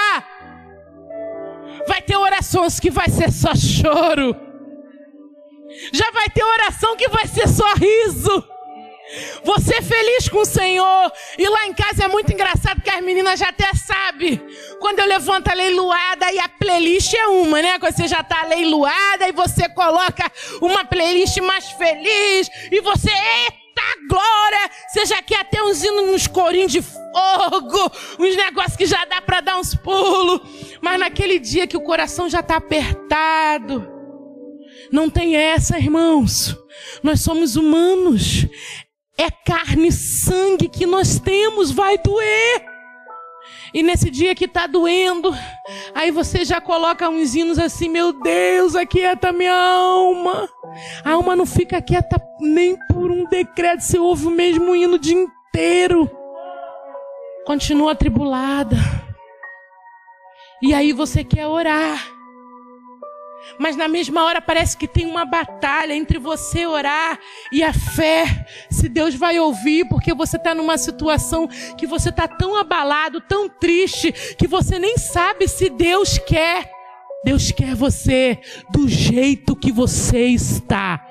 [1.87, 4.35] Vai ter orações que vai ser só choro.
[5.91, 8.47] Já vai ter oração que vai ser só riso.
[9.43, 11.11] Você é feliz com o Senhor.
[11.37, 14.39] E lá em casa é muito engraçado que as meninas já até sabem.
[14.79, 17.79] Quando eu levanto a leiloada e a playlist é uma, né?
[17.79, 22.49] Quando você já está leiloada e você coloca uma playlist mais feliz.
[22.71, 24.71] E você, eita glória!
[24.87, 27.91] Você já quer até uns hinos, uns corinhos de fogo.
[28.19, 30.41] Uns negócios que já dá para dar uns pulos.
[30.81, 33.87] Mas naquele dia que o coração já está apertado.
[34.91, 36.55] Não tem essa, irmãos.
[37.03, 38.45] Nós somos humanos.
[39.17, 42.65] É carne e sangue que nós temos, vai doer.
[43.73, 45.33] E nesse dia que está doendo,
[45.95, 50.49] aí você já coloca uns hinos assim, meu Deus, aquieta minha alma.
[51.05, 54.99] A alma não fica quieta nem por um decreto, você ouve o mesmo hino o
[54.99, 56.09] dia inteiro.
[57.45, 58.77] Continua atribulada.
[60.61, 62.07] E aí você quer orar.
[63.59, 67.19] Mas na mesma hora parece que tem uma batalha entre você orar
[67.51, 68.45] e a fé.
[68.69, 73.49] Se Deus vai ouvir, porque você está numa situação que você está tão abalado, tão
[73.49, 76.71] triste, que você nem sabe se Deus quer.
[77.23, 78.39] Deus quer você
[78.71, 81.05] do jeito que você está.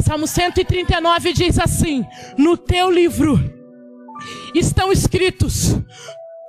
[0.00, 2.04] Salmo 139 diz assim:
[2.36, 3.57] No teu livro
[4.54, 5.76] estão escritos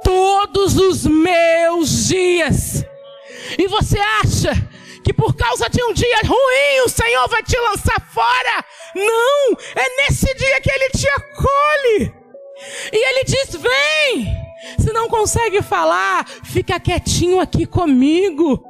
[0.04, 2.86] todos os meus dias
[3.58, 4.52] e você acha
[5.04, 8.66] que por causa de um dia ruim o Senhor vai te lançar fora?
[8.96, 9.58] Não!
[9.76, 12.14] É nesse dia que Ele te acolhe.
[12.92, 14.38] E Ele diz: Vem!
[14.78, 18.64] Se não consegue falar, fica quietinho aqui comigo.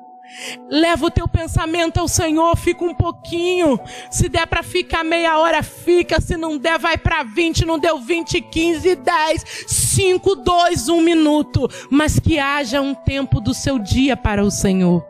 [0.70, 3.80] Leva o teu pensamento ao Senhor, fica um pouquinho.
[4.10, 6.22] Se der para ficar meia hora, fica.
[6.22, 7.66] Se não der, vai para 20.
[7.66, 11.70] Não deu 20, 15, 10, 5, 2, 1 minuto.
[11.90, 15.06] Mas que haja um tempo do seu dia para o Senhor.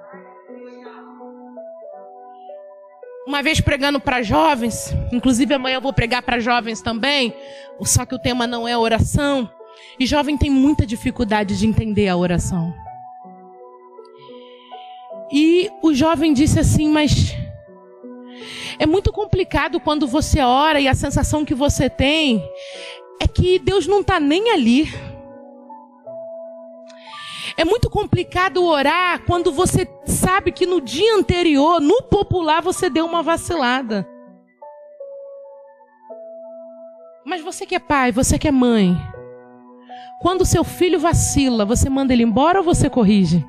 [3.28, 7.32] Uma vez pregando para jovens, inclusive amanhã eu vou pregar para jovens também,
[7.84, 9.48] só que o tema não é oração.
[10.00, 12.74] E jovem tem muita dificuldade de entender a oração.
[15.32, 17.36] E o jovem disse assim: Mas
[18.80, 22.44] é muito complicado quando você ora e a sensação que você tem
[23.22, 24.88] é que Deus não está nem ali.
[27.58, 33.06] É muito complicado orar quando você sabe que no dia anterior, no popular, você deu
[33.06, 34.08] uma vacilada.
[37.26, 38.96] Mas você que é pai, você que é mãe,
[40.22, 43.46] quando seu filho vacila, você manda ele embora ou você corrige?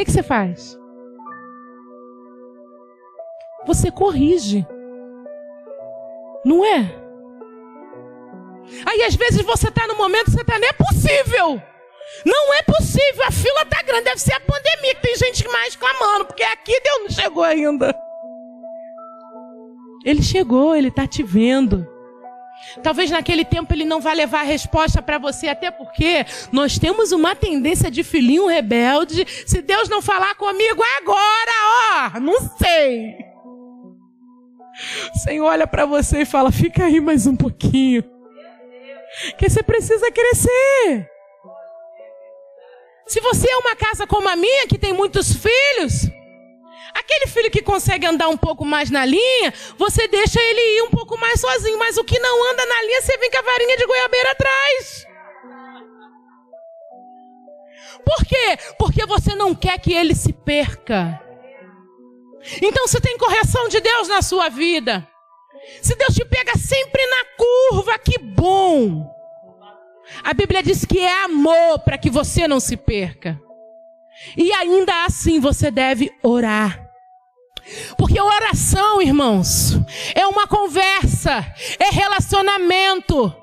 [0.00, 0.78] Que, que você faz?
[3.66, 4.66] Você corrige.
[6.42, 6.90] Não é?
[8.86, 11.62] Aí às vezes você está no momento você está, não é possível.
[12.24, 15.76] Não é possível, a fila está grande, deve ser a pandemia, que tem gente mais
[15.76, 17.94] clamando, porque aqui Deus não chegou ainda.
[20.02, 21.86] Ele chegou, ele está te vendo.
[22.82, 27.12] Talvez naquele tempo ele não vá levar a resposta para você, até porque nós temos
[27.12, 29.26] uma tendência de filhinho rebelde.
[29.46, 33.16] Se Deus não falar comigo agora, ó, não sei.
[35.14, 38.04] O Senhor olha para você e fala: fica aí mais um pouquinho.
[39.36, 41.10] Que você precisa crescer.
[43.06, 46.08] Se você é uma casa como a minha, que tem muitos filhos,
[47.10, 50.90] Aquele filho que consegue andar um pouco mais na linha, você deixa ele ir um
[50.90, 51.76] pouco mais sozinho.
[51.76, 55.06] Mas o que não anda na linha, você vem com a varinha de goiabeira atrás.
[58.04, 58.56] Por quê?
[58.78, 61.20] Porque você não quer que ele se perca.
[62.62, 65.04] Então você tem correção de Deus na sua vida.
[65.82, 69.12] Se Deus te pega sempre na curva, que bom.
[70.22, 73.40] A Bíblia diz que é amor para que você não se perca.
[74.36, 76.89] E ainda assim você deve orar.
[77.96, 79.78] Porque oração, irmãos,
[80.14, 81.44] é uma conversa,
[81.78, 83.34] é relacionamento.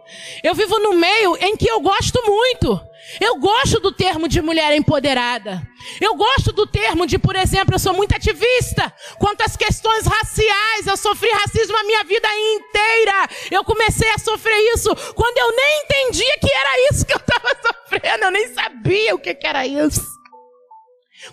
[0.43, 2.87] Eu vivo no meio em que eu gosto muito.
[3.21, 5.61] Eu gosto do termo de mulher empoderada.
[6.01, 10.85] Eu gosto do termo de, por exemplo, eu sou muito ativista quanto às questões raciais.
[10.85, 13.29] Eu sofri racismo a minha vida inteira.
[13.49, 17.49] Eu comecei a sofrer isso quando eu nem entendia que era isso que eu estava
[17.65, 18.25] sofrendo.
[18.25, 20.16] Eu nem sabia o que, que era isso.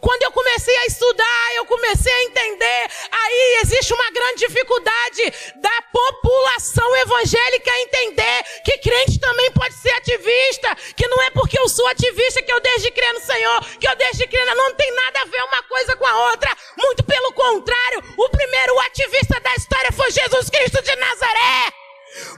[0.00, 5.82] Quando eu comecei a estudar, eu comecei a entender, aí existe uma grande dificuldade da
[5.92, 11.86] população evangélica entender que crente também pode ser ativista, que não é porque eu sou
[11.88, 14.94] ativista que eu deixo de crer no Senhor, que eu deixo de crer, não tem
[14.94, 19.54] nada a ver uma coisa com a outra, muito pelo contrário, o primeiro ativista da
[19.54, 21.72] história foi Jesus Cristo de Nazaré.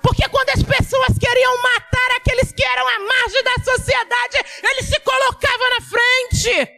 [0.02, 4.98] Porque quando as pessoas queriam matar aqueles que eram à margem da sociedade, ele se
[5.00, 6.75] colocava na frente.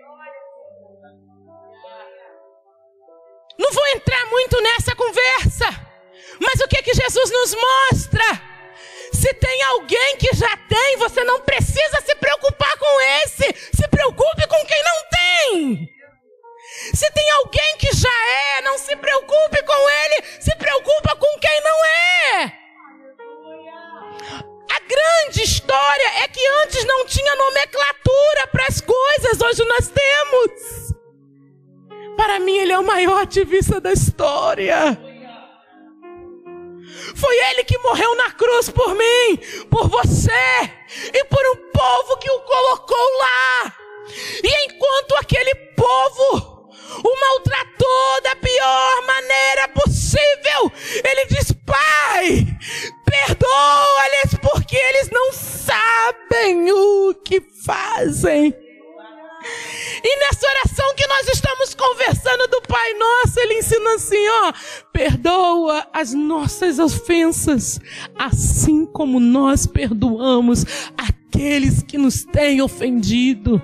[3.58, 5.66] Não vou entrar muito nessa conversa.
[6.40, 8.42] Mas o que que Jesus nos mostra?
[9.12, 13.54] Se tem alguém que já tem, você não precisa se preocupar com esse.
[13.74, 15.88] Se preocupe com quem não tem.
[16.94, 21.60] Se tem alguém que já é, não se preocupe com ele, se preocupa com quem
[21.62, 22.52] não é.
[24.70, 30.87] A grande história é que antes não tinha nomenclatura para as coisas, hoje nós temos.
[32.18, 34.98] Para mim, ele é o maior ativista da história.
[37.14, 39.36] Foi ele que morreu na cruz por mim,
[39.70, 40.32] por você
[41.14, 43.72] e por um povo que o colocou lá.
[44.42, 46.72] E enquanto aquele povo
[47.04, 50.72] o maltratou da pior maneira possível,
[51.04, 52.44] ele diz: Pai,
[53.04, 58.67] perdoa-lhes porque eles não sabem o que fazem.
[60.02, 64.52] E nessa oração que nós estamos conversando do Pai Nosso, Ele ensina assim: ó,
[64.92, 67.80] perdoa as nossas ofensas,
[68.16, 70.64] assim como nós perdoamos
[70.96, 73.62] aqueles que nos têm ofendido.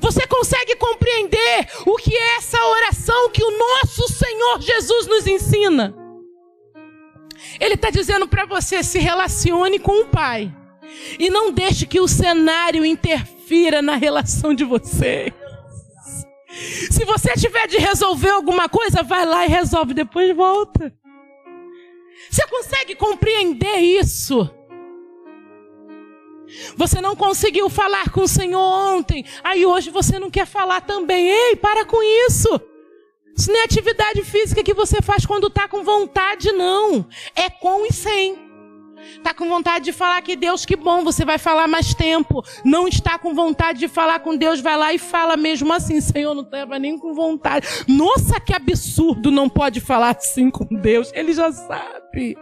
[0.00, 5.94] Você consegue compreender o que é essa oração que o nosso Senhor Jesus nos ensina?
[7.60, 10.54] Ele está dizendo para você: se relacione com o Pai.
[11.18, 15.32] E não deixe que o cenário interfira interfira na relação de vocês.
[16.90, 20.92] Se você tiver de resolver alguma coisa, vai lá e resolve, depois volta.
[22.30, 24.50] Você consegue compreender isso?
[26.76, 31.28] Você não conseguiu falar com o Senhor ontem, aí hoje você não quer falar também.
[31.28, 32.48] Ei, para com isso.
[33.34, 37.06] Isso não é atividade física que você faz quando está com vontade, não.
[37.34, 38.51] É com e sem.
[39.16, 42.44] Está com vontade de falar que Deus, que bom, você vai falar mais tempo.
[42.64, 46.34] Não está com vontade de falar com Deus, vai lá e fala mesmo assim, Senhor,
[46.34, 47.66] não estava nem com vontade.
[47.88, 51.10] Nossa, que absurdo, não pode falar assim com Deus.
[51.14, 52.36] Ele já sabe.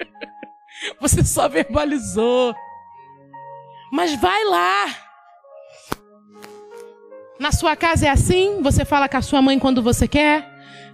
[1.00, 2.54] Você só verbalizou.
[3.92, 4.86] Mas vai lá.
[7.38, 8.62] Na sua casa é assim?
[8.62, 10.49] Você fala com a sua mãe quando você quer?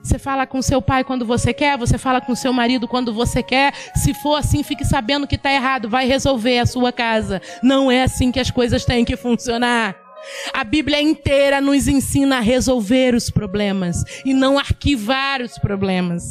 [0.06, 3.42] Você fala com seu pai quando você quer, você fala com seu marido quando você
[3.42, 3.74] quer.
[3.96, 7.42] Se for assim, fique sabendo que está errado, vai resolver a sua casa.
[7.60, 9.96] Não é assim que as coisas têm que funcionar.
[10.54, 16.22] A Bíblia inteira nos ensina a resolver os problemas e não arquivar os problemas.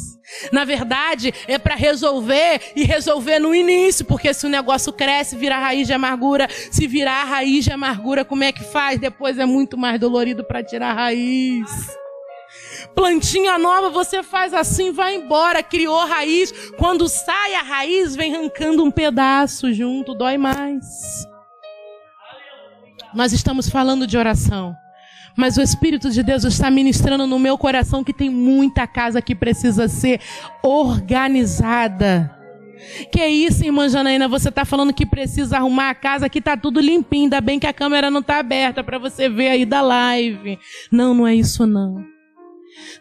[0.50, 5.58] Na verdade, é para resolver e resolver no início, porque se o negócio cresce, vira
[5.58, 6.48] raiz de amargura.
[6.70, 8.98] Se virar raiz de amargura, como é que faz?
[8.98, 12.05] Depois é muito mais dolorido para tirar a raiz.
[12.94, 16.52] Plantinha nova, você faz assim, vai embora, criou raiz.
[16.76, 21.26] Quando sai a raiz, vem arrancando um pedaço junto, dói mais.
[23.14, 24.76] Nós estamos falando de oração.
[25.36, 29.34] Mas o Espírito de Deus está ministrando no meu coração que tem muita casa que
[29.34, 30.20] precisa ser
[30.62, 32.32] organizada.
[33.10, 34.28] Que é isso, irmã Janaína?
[34.28, 37.24] Você está falando que precisa arrumar a casa que está tudo limpinho.
[37.24, 40.58] Ainda bem que a câmera não está aberta para você ver aí da live.
[40.90, 42.15] Não, não é isso não.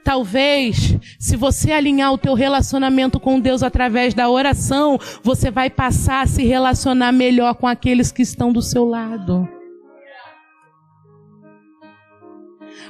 [0.03, 6.21] Talvez, se você alinhar o teu relacionamento com Deus através da oração, você vai passar
[6.21, 9.49] a se relacionar melhor com aqueles que estão do seu lado.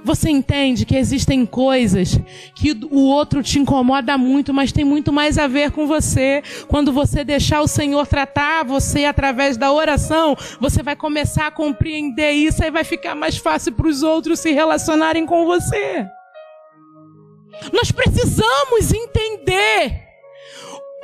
[0.04, 2.20] Você entende que existem coisas
[2.54, 6.44] que o outro te incomoda muito, mas tem muito mais a ver com você.
[6.68, 12.32] Quando você deixar o Senhor tratar você através da oração, você vai começar a compreender
[12.32, 16.08] isso e vai ficar mais fácil para os outros se relacionarem com você.
[17.72, 20.02] Nós precisamos entender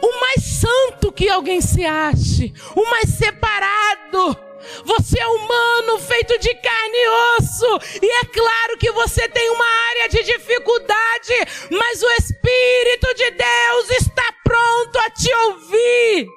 [0.02, 4.38] o mais santo que alguém se ache, o mais separado.
[4.86, 9.66] Você é humano, feito de carne e osso, e é claro que você tem uma
[9.66, 11.34] área de dificuldade,
[11.72, 16.28] mas o Espírito de Deus está pronto a te ouvir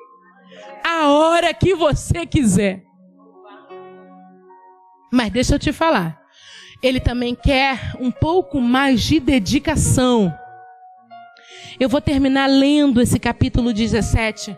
[0.85, 2.83] a hora que você quiser.
[5.13, 6.19] Mas deixa eu te falar,
[6.85, 10.33] ele também quer um pouco mais de dedicação.
[11.81, 14.55] Eu vou terminar lendo esse capítulo 17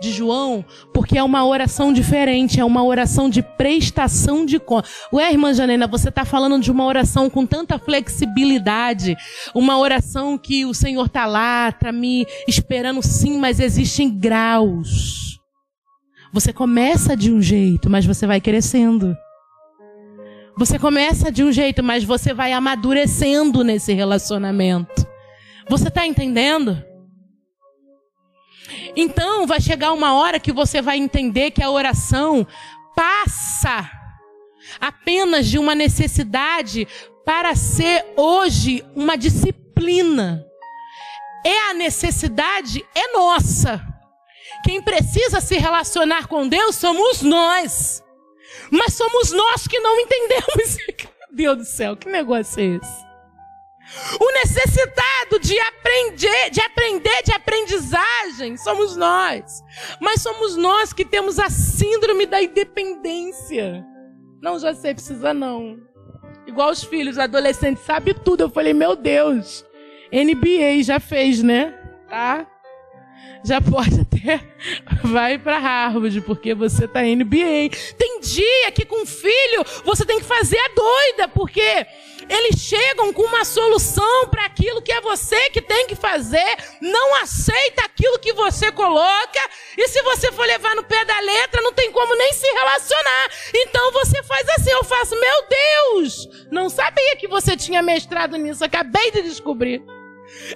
[0.00, 4.88] de João, porque é uma oração diferente, é uma oração de prestação de conta.
[5.12, 9.16] Ué, irmã Janena, você está falando de uma oração com tanta flexibilidade,
[9.54, 15.38] uma oração que o Senhor está lá, está me esperando sim, mas existem graus.
[16.32, 19.16] Você começa de um jeito, mas você vai crescendo.
[20.58, 25.06] Você começa de um jeito, mas você vai amadurecendo nesse relacionamento.
[25.68, 26.82] Você está entendendo?
[28.96, 32.44] Então vai chegar uma hora que você vai entender que a oração
[32.96, 33.88] passa
[34.80, 36.88] apenas de uma necessidade
[37.24, 40.44] para ser hoje uma disciplina.
[41.46, 43.80] É a necessidade é nossa.
[44.64, 48.02] Quem precisa se relacionar com Deus somos nós.
[48.70, 50.76] Mas somos nós que não entendemos.
[51.30, 53.08] Deus do céu, que negócio é esse?
[54.20, 59.62] O necessitado de aprender, de aprender, de aprendizagem, somos nós.
[60.00, 63.84] Mas somos nós que temos a síndrome da independência.
[64.42, 65.78] Não, já sei, precisa não.
[66.46, 68.42] Igual os filhos, adolescentes, sabe tudo.
[68.42, 69.64] Eu falei, meu Deus,
[70.12, 71.72] NBA já fez, né?
[72.08, 72.46] Tá?
[73.44, 74.40] Já pode até
[75.04, 77.70] vai para Harvard porque você tá NBA.
[77.96, 81.86] Tem dia que com filho você tem que fazer a doida porque
[82.28, 87.22] eles chegam com uma solução para aquilo que é você que tem que fazer, não
[87.22, 89.40] aceita aquilo que você coloca,
[89.76, 93.30] e se você for levar no pé da letra, não tem como nem se relacionar.
[93.54, 98.62] Então você faz assim, eu faço, meu Deus, não sabia que você tinha mestrado nisso,
[98.62, 99.82] acabei de descobrir.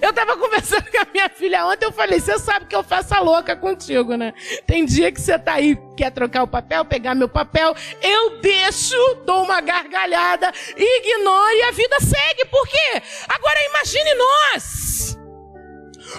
[0.00, 3.14] Eu estava conversando com a minha filha ontem, eu falei, você sabe que eu faço
[3.14, 4.34] a louca contigo, né?
[4.66, 8.96] Tem dia que você tá aí, quer trocar o papel, pegar meu papel, eu deixo,
[9.24, 12.44] dou uma gargalhada, ignoro e a vida segue.
[12.46, 13.02] Por quê?
[13.28, 15.18] Agora imagine nós.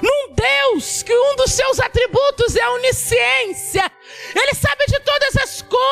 [0.01, 3.91] Num Deus que um dos seus atributos é a onisciência.
[4.35, 5.83] Ele sabe de todas as coisas.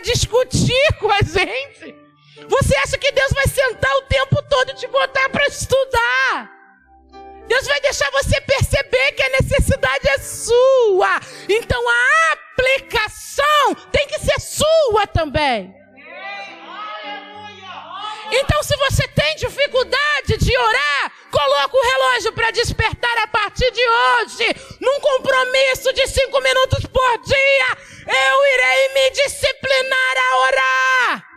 [0.00, 1.94] Discutir com a gente?
[2.48, 6.50] Você acha que Deus vai sentar o tempo todo e te botar para estudar?
[7.46, 11.20] Deus vai deixar você perceber que a necessidade é sua.
[11.48, 15.74] Então a aplicação tem que ser sua também.
[18.32, 23.80] Então, se você tem dificuldade de orar, coloca o relógio para despertar a partir de
[23.80, 27.76] hoje, num compromisso de cinco minutos por dia.
[28.10, 31.30] Eu irei me disciplinar a orar.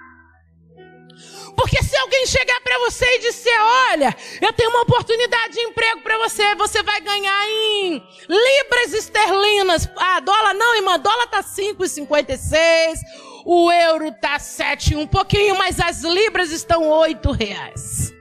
[1.56, 3.60] Porque se alguém chegar para você e disser:
[3.92, 9.88] Olha, eu tenho uma oportunidade de emprego para você, você vai ganhar em libras esterlinas.
[9.98, 13.00] Ah, dólar não, irmã, dólar tá 5,56,
[13.46, 18.14] o euro tá 7, um pouquinho, mas as libras estão 8 reais.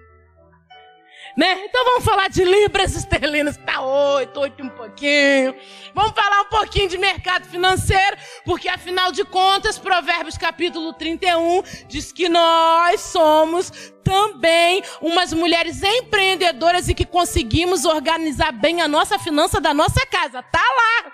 [1.37, 1.65] Né?
[1.65, 5.55] Então vamos falar de libras esterlinas, que tá 8, 8 um pouquinho.
[5.95, 12.13] Vamos falar um pouquinho de mercado financeiro, porque afinal de contas, Provérbios capítulo 31 diz
[12.13, 19.61] que nós somos também umas mulheres empreendedoras e que conseguimos organizar bem a nossa finança
[19.61, 20.43] da nossa casa.
[20.43, 21.13] Tá lá.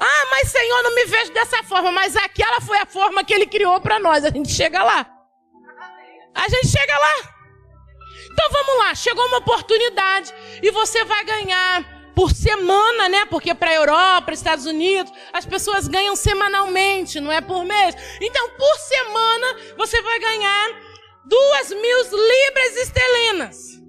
[0.00, 3.46] Ah, mas Senhor, não me vejo dessa forma, mas aquela foi a forma que ele
[3.46, 4.24] criou para nós.
[4.24, 5.06] A gente chega lá.
[6.34, 7.37] A gente chega lá.
[8.38, 10.32] Então vamos lá, chegou uma oportunidade
[10.62, 13.24] e você vai ganhar por semana, né?
[13.24, 17.96] Porque para a Europa, para Estados Unidos, as pessoas ganham semanalmente, não é por mês.
[18.20, 20.68] Então, por semana, você vai ganhar
[21.24, 23.82] duas mil libras esterlinas.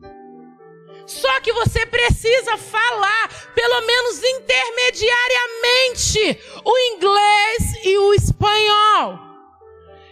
[1.05, 9.19] Só que você precisa falar, pelo menos intermediariamente, o inglês e o espanhol.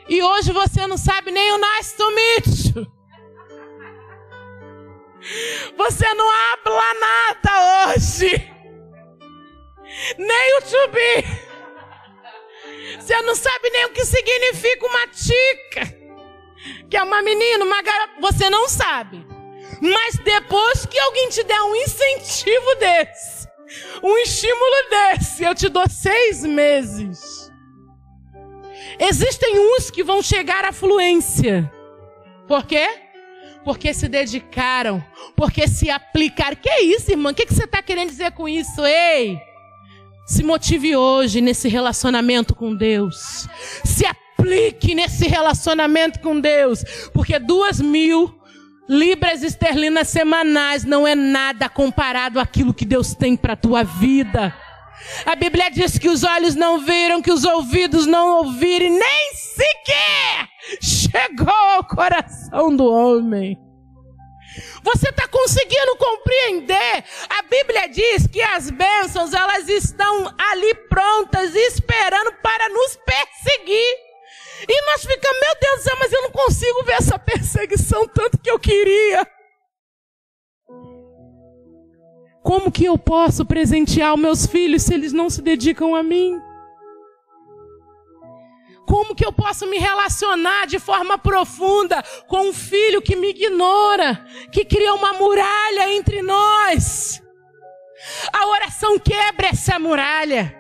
[0.08, 2.97] E hoje você não sabe nem o nice to meet you.
[5.76, 8.51] Você não habla nada hoje.
[10.18, 11.47] Nem o be.
[12.99, 15.97] Você não sabe nem o que significa uma tica.
[16.89, 18.13] Que é uma menina, uma garota.
[18.22, 19.26] Você não sabe.
[19.82, 23.47] Mas depois que alguém te der um incentivo desse,
[24.01, 27.51] um estímulo desse, eu te dou seis meses.
[28.99, 31.72] Existem uns que vão chegar à fluência.
[32.47, 33.07] Por quê?
[33.68, 35.03] Porque se dedicaram,
[35.36, 36.55] porque se aplicaram.
[36.55, 37.32] Que é isso, irmã?
[37.32, 38.86] O que, que você está querendo dizer com isso?
[38.86, 39.38] Ei!
[40.26, 43.45] Se motive hoje nesse relacionamento com Deus.
[43.84, 46.82] Se aplique nesse relacionamento com Deus.
[47.13, 48.34] Porque duas mil
[48.88, 54.55] Libras esterlinas semanais não é nada comparado àquilo que Deus tem para a tua vida.
[55.26, 60.57] A Bíblia diz que os olhos não viram, que os ouvidos não ouviram, nem sequer
[60.82, 63.57] chegou ao coração do homem.
[64.84, 67.03] Você está conseguindo compreender?
[67.30, 74.07] A Bíblia diz que as bênçãos elas estão ali prontas, esperando para nos perseguir.
[74.68, 78.59] E nós ficamos, meu Deus mas eu não consigo ver essa perseguição tanto que eu
[78.59, 79.28] queria.
[82.41, 86.41] Como que eu posso presentear os meus filhos se eles não se dedicam a mim?
[88.88, 94.26] Como que eu posso me relacionar de forma profunda com um filho que me ignora,
[94.50, 97.22] que cria uma muralha entre nós?
[98.32, 100.56] A oração quebra essa muralha.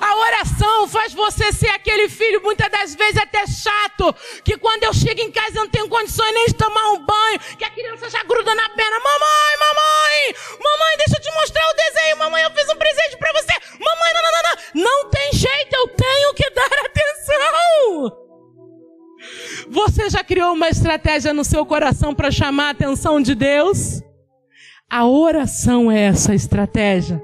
[0.00, 4.94] A oração faz você ser aquele filho, muitas das vezes até chato, que quando eu
[4.94, 8.08] chego em casa eu não tenho condições nem de tomar um banho, que a criança
[8.08, 8.98] já gruda na perna.
[8.98, 12.16] Mamãe, mamãe, mamãe, deixa eu te mostrar o desenho.
[12.16, 13.52] Mamãe, eu fiz um presente para você.
[13.78, 14.56] Mamãe, não, não, não, não.
[14.74, 18.16] Não tem jeito, eu tenho que dar atenção.
[19.68, 24.00] Você já criou uma estratégia no seu coração para chamar a atenção de Deus?
[24.88, 27.22] A oração é essa estratégia.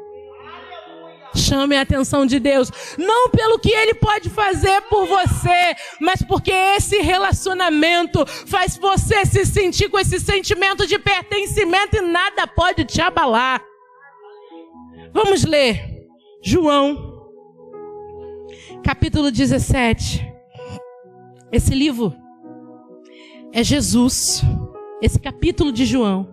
[1.36, 6.50] Chame a atenção de Deus, não pelo que Ele pode fazer por você, mas porque
[6.50, 13.00] esse relacionamento faz você se sentir com esse sentimento de pertencimento e nada pode te
[13.00, 13.62] abalar.
[15.12, 15.96] Vamos ler
[16.42, 17.30] João,
[18.82, 20.26] capítulo 17.
[21.52, 22.14] Esse livro
[23.52, 24.42] é Jesus.
[25.00, 26.28] Esse capítulo de João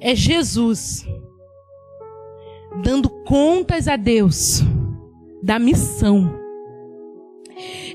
[0.00, 1.04] é Jesus
[2.82, 4.62] dando contas a Deus
[5.42, 6.34] da missão.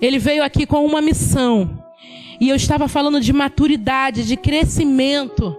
[0.02, 1.84] Ele veio aqui com uma missão.
[2.40, 5.56] E eu estava falando de maturidade, de crescimento.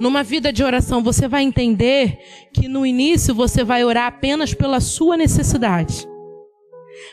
[0.00, 2.18] Numa vida de oração, você vai entender
[2.52, 6.11] que no início você vai orar apenas pela sua necessidade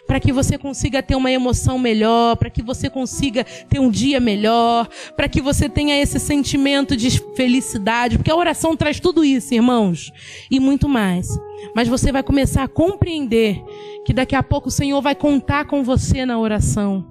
[0.05, 4.19] para que você consiga ter uma emoção melhor, para que você consiga ter um dia
[4.19, 9.53] melhor, para que você tenha esse sentimento de felicidade, porque a oração traz tudo isso,
[9.53, 10.11] irmãos,
[10.49, 11.27] e muito mais.
[11.75, 13.61] Mas você vai começar a compreender
[14.05, 17.05] que daqui a pouco o Senhor vai contar com você na oração,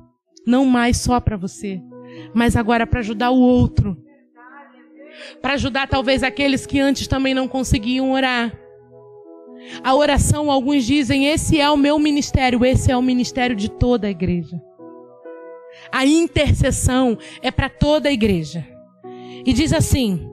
[0.47, 1.81] não mais só para você,
[2.35, 3.97] mas agora para ajudar o outro.
[5.43, 8.53] Para ajudar talvez aqueles que antes também não conseguiam orar
[9.83, 14.07] a oração, alguns dizem, esse é o meu ministério, esse é o ministério de toda
[14.07, 14.61] a igreja.
[15.93, 18.67] A intercessão é para toda a igreja.
[19.45, 20.29] E diz assim,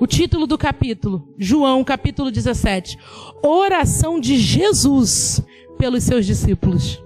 [0.00, 2.96] o título do capítulo, João, capítulo 17:
[3.42, 5.42] Oração de Jesus
[5.76, 7.02] pelos seus discípulos.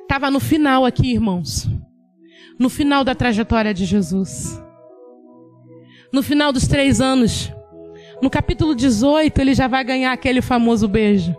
[0.00, 1.68] Estava no final aqui, irmãos.
[2.58, 4.60] No final da trajetória de Jesus.
[6.12, 7.52] No final dos três anos
[8.22, 11.34] no capítulo 18, ele já vai ganhar aquele famoso beijo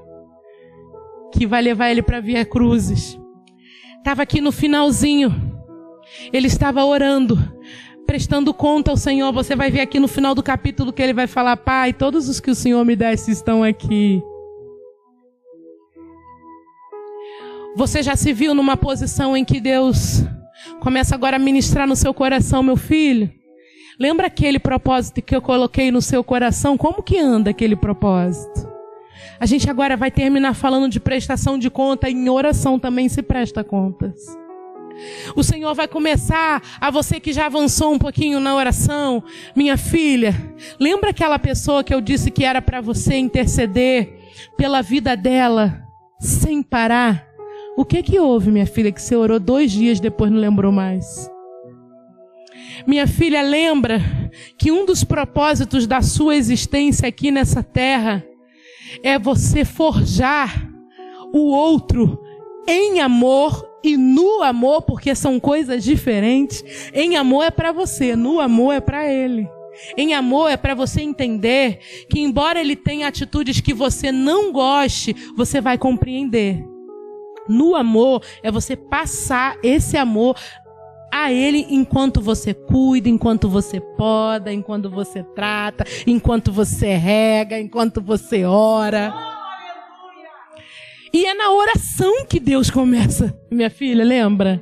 [1.32, 3.18] que vai levar ele para Via Cruzes.
[3.98, 5.34] Estava aqui no finalzinho.
[6.34, 7.40] Ele estava orando,
[8.06, 9.32] prestando conta ao Senhor.
[9.32, 12.42] Você vai ver aqui no final do capítulo que ele vai falar: Pai, todos os
[12.42, 14.22] que o Senhor me desse estão aqui.
[17.78, 20.22] Você já se viu numa posição em que Deus
[20.82, 23.32] começa agora a ministrar no seu coração, meu filho?
[24.00, 26.78] Lembra aquele propósito que eu coloquei no seu coração?
[26.78, 28.72] Como que anda aquele propósito?
[29.40, 33.64] A gente agora vai terminar falando de prestação de conta, em oração também se presta
[33.64, 34.20] contas.
[35.36, 39.24] O Senhor vai começar a você que já avançou um pouquinho na oração,
[39.56, 40.34] minha filha.
[40.80, 44.18] Lembra aquela pessoa que eu disse que era para você interceder
[44.56, 45.84] pela vida dela
[46.20, 47.28] sem parar?
[47.76, 51.33] O que que houve, minha filha, que você orou dois dias depois não lembrou mais?
[52.86, 54.02] Minha filha, lembra
[54.58, 58.26] que um dos propósitos da sua existência aqui nessa terra
[59.02, 60.70] é você forjar
[61.34, 62.20] o outro
[62.68, 66.64] em amor e no amor, porque são coisas diferentes.
[66.94, 69.48] Em amor é para você, no amor é para ele.
[69.98, 71.80] Em amor é para você entender
[72.10, 76.64] que, embora ele tenha atitudes que você não goste, você vai compreender.
[77.50, 80.38] No amor é você passar esse amor
[81.32, 88.44] Ele enquanto você cuida, enquanto você poda, enquanto você trata, enquanto você rega, enquanto você
[88.46, 89.14] ora.
[91.14, 94.62] E é na oração que Deus começa, minha filha, lembra?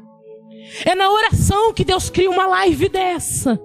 [0.86, 3.60] É na oração que Deus cria uma live dessa.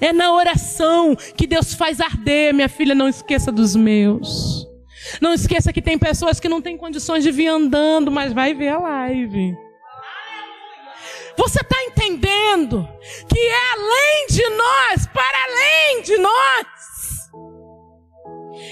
[0.00, 4.66] É na oração que Deus faz arder, minha filha, não esqueça dos meus.
[5.20, 8.68] Não esqueça que tem pessoas que não têm condições de vir andando, mas vai ver
[8.68, 9.56] a live.
[11.40, 12.86] Você está entendendo
[13.26, 16.66] que é além de nós, para além de nós.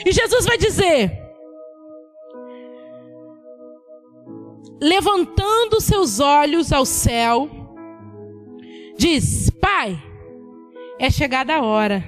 [0.04, 1.10] E Jesus vai dizer:
[4.78, 7.48] levantando seus olhos ao céu,
[8.98, 9.98] diz: Pai,
[10.98, 12.04] é chegada a hora.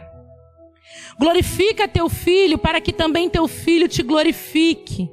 [1.18, 5.11] Glorifica teu filho, para que também teu filho te glorifique.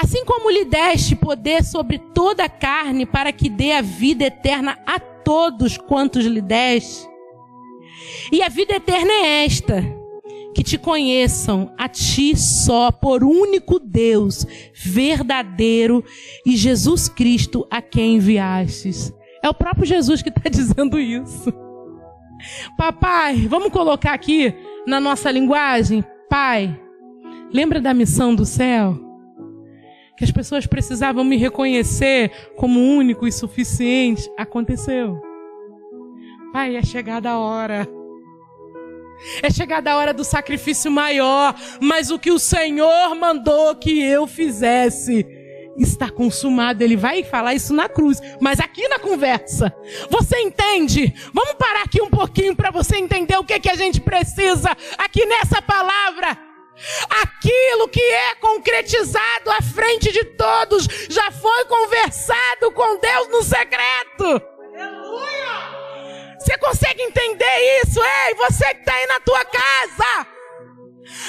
[0.00, 4.78] Assim como lhe deste poder sobre toda a carne, para que dê a vida eterna
[4.86, 7.04] a todos quantos lhe deste.
[8.30, 9.82] E a vida eterna é esta:
[10.54, 16.04] que te conheçam a ti só, por único Deus, verdadeiro,
[16.46, 19.12] e Jesus Cristo a quem enviastes.
[19.42, 21.52] É o próprio Jesus que está dizendo isso.
[22.76, 24.54] Papai, vamos colocar aqui
[24.86, 26.04] na nossa linguagem?
[26.30, 26.80] Pai,
[27.52, 29.07] lembra da missão do céu?
[30.18, 34.28] Que as pessoas precisavam me reconhecer como único e suficiente.
[34.36, 35.22] Aconteceu.
[36.52, 37.88] Pai, é chegada a hora.
[39.42, 44.26] É chegada a hora do sacrifício maior, mas o que o Senhor mandou que eu
[44.26, 45.26] fizesse
[45.76, 46.82] está consumado.
[46.82, 49.74] Ele vai falar isso na cruz, mas aqui na conversa.
[50.10, 51.14] Você entende?
[51.32, 55.24] Vamos parar aqui um pouquinho para você entender o que, que a gente precisa aqui
[55.26, 56.47] nessa palavra.
[57.22, 64.42] Aquilo que é concretizado à frente de todos já foi conversado com Deus no secreto.
[64.74, 66.36] Aleluia!
[66.38, 68.00] Você consegue entender isso?
[68.02, 70.26] Ei, você que está aí na tua casa.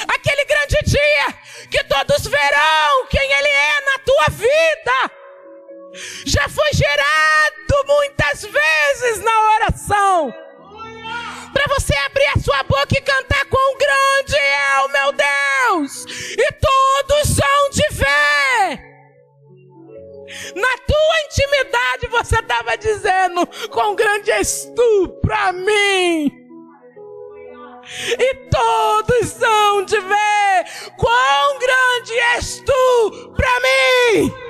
[0.08, 1.34] Aquele grande dia
[1.72, 5.12] que todos verão quem Ele é na tua vida.
[6.26, 10.49] Já foi gerado muitas vezes na oração.
[11.54, 16.06] Para você abrir a sua boca e cantar quão grande é o meu Deus.
[16.38, 18.90] E todos hão de ver.
[20.56, 26.32] Na tua intimidade você estava dizendo: quão grande és tu para mim.
[28.20, 30.66] E todos hão de ver
[30.98, 34.49] quão grande és tu para mim.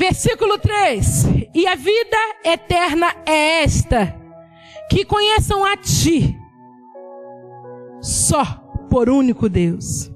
[0.00, 4.16] Versículo 3: E a vida eterna é esta,
[4.88, 6.36] que conheçam a ti,
[8.00, 8.44] só
[8.88, 10.10] por único Deus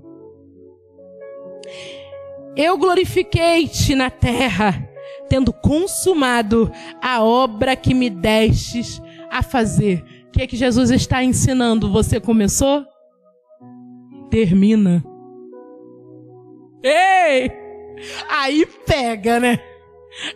[2.57, 4.89] eu glorifiquei-te na terra,
[5.29, 6.71] tendo consumado
[7.03, 10.05] a obra que me destes a fazer.
[10.29, 11.91] O que é que Jesus está ensinando?
[11.91, 12.85] Você começou?
[14.31, 15.05] Termina.
[16.83, 17.51] Ei!
[18.29, 19.59] Aí pega, né?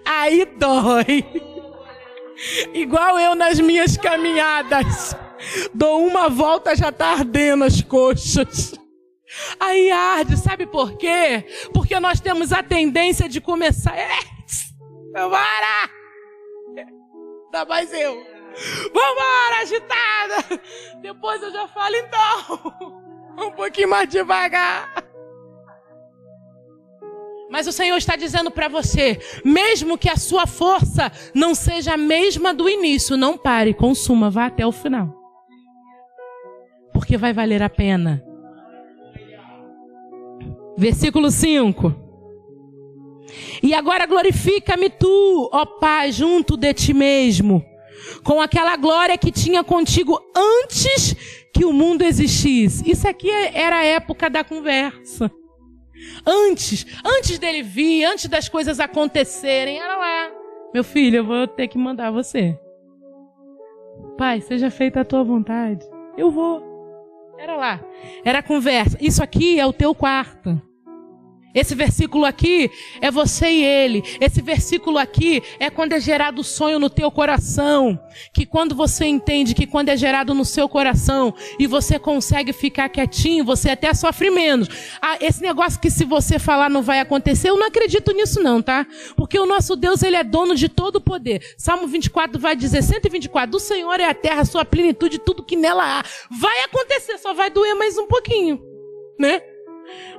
[0.05, 1.25] Aí dói.
[2.73, 5.17] Igual eu nas minhas caminhadas.
[5.73, 8.75] Dou uma volta, já tá ardendo as coxas.
[9.61, 11.45] Aí arde, sabe por quê?
[11.73, 13.97] Porque nós temos a tendência de começar.
[13.97, 14.09] É,
[15.13, 15.91] vambora!
[17.53, 18.15] Dá mais eu.
[18.87, 20.61] Vambora, agitada!
[21.01, 22.99] Depois eu já falo, então.
[23.39, 25.08] Um pouquinho mais devagar.
[27.51, 31.97] Mas o Senhor está dizendo para você: mesmo que a sua força não seja a
[31.97, 35.15] mesma do início, não pare, consuma, vá até o final.
[36.93, 38.23] Porque vai valer a pena.
[40.77, 41.95] Versículo 5.
[43.63, 47.65] E agora glorifica-me tu, ó Pai, junto de ti mesmo,
[48.23, 51.15] com aquela glória que tinha contigo antes
[51.53, 52.89] que o mundo existisse.
[52.89, 55.31] Isso aqui era a época da conversa.
[56.27, 60.31] Antes, antes dele vir, antes das coisas acontecerem, era lá.
[60.73, 62.59] Meu filho, eu vou ter que mandar você.
[64.17, 65.85] Pai, seja feita a tua vontade.
[66.17, 66.63] Eu vou.
[67.39, 67.81] Era lá.
[68.25, 68.99] Era conversa.
[69.01, 70.61] Isso aqui é o teu quarto.
[71.59, 74.03] Esse versículo aqui é você e ele.
[74.21, 77.99] Esse versículo aqui é quando é gerado o sonho no teu coração.
[78.33, 82.89] Que quando você entende que quando é gerado no seu coração e você consegue ficar
[82.89, 84.69] quietinho, você até sofre menos.
[85.03, 88.63] Ah, esse negócio que se você falar não vai acontecer, eu não acredito nisso não,
[88.63, 88.87] tá?
[89.17, 91.43] Porque o nosso Deus, ele é dono de todo o poder.
[91.57, 95.57] Salmo 24 vai dizer, 124, do Senhor é a terra, a sua plenitude, tudo que
[95.57, 96.05] nela há.
[96.31, 98.61] Vai acontecer, só vai doer mais um pouquinho,
[99.19, 99.43] né?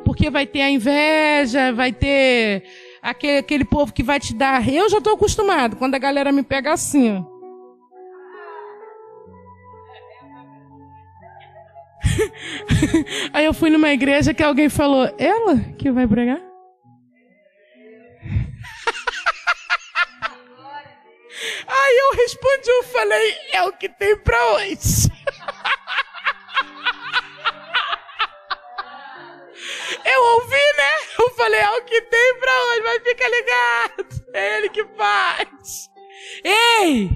[0.03, 2.63] Porque vai ter a inveja, vai ter
[3.01, 4.67] aquele, aquele povo que vai te dar.
[4.67, 7.23] Eu já estou acostumado quando a galera me pega assim.
[13.33, 16.39] Aí eu fui numa igreja que alguém falou: Ela que vai pregar?
[21.67, 25.09] Aí eu respondi, eu falei, é o que tem pra hoje.
[30.11, 30.91] Eu ouvi, né?
[31.19, 34.05] Eu falei, é o que tem pra hoje, mas fica ligado.
[34.33, 35.89] É ele que faz.
[36.43, 37.09] Ei!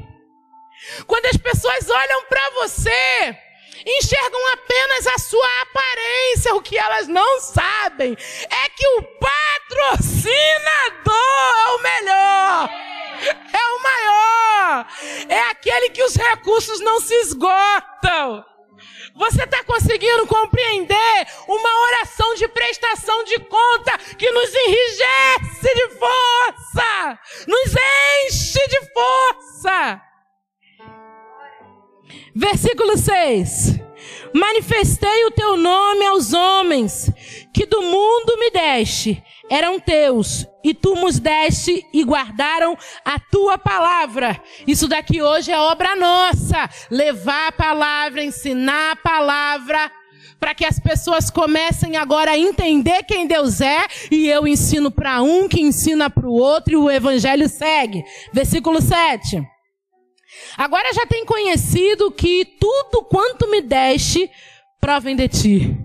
[1.07, 3.37] Quando as pessoas olham para você,
[3.85, 8.15] enxergam apenas a sua aparência, o que elas não sabem
[8.49, 10.13] é que o patrocinador
[11.65, 12.69] é o melhor,
[13.53, 14.87] é o maior,
[15.29, 18.45] é aquele que os recursos não se esgotam.
[19.15, 27.19] Você está conseguindo compreender uma oração de prestação de conta que nos enrijece de força,
[27.47, 27.75] nos
[28.25, 30.01] enche de força.
[32.35, 33.79] Versículo 6:
[34.33, 37.11] Manifestei o teu nome aos homens
[37.53, 42.75] que do mundo me deste, eram teus, e tu nos deste e guardaram
[43.05, 44.41] a tua palavra.
[44.65, 46.67] Isso daqui hoje é obra nossa.
[46.89, 49.91] Levar a palavra, ensinar a palavra,
[50.39, 55.21] para que as pessoas comecem agora a entender quem Deus é, e eu ensino para
[55.21, 58.03] um que ensina para o outro, e o evangelho segue.
[58.33, 59.52] Versículo 7.
[60.57, 64.29] Agora já tem conhecido que tudo quanto me deste
[64.79, 65.77] provém de ti.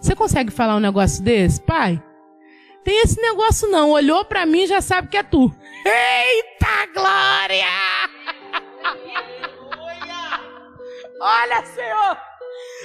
[0.00, 2.02] Você consegue falar um negócio desse, pai?
[2.84, 3.90] Tem esse negócio não.
[3.90, 5.50] Olhou para mim já sabe que é tu.
[5.84, 7.64] Eita glória!
[11.20, 12.33] Olha, Senhor!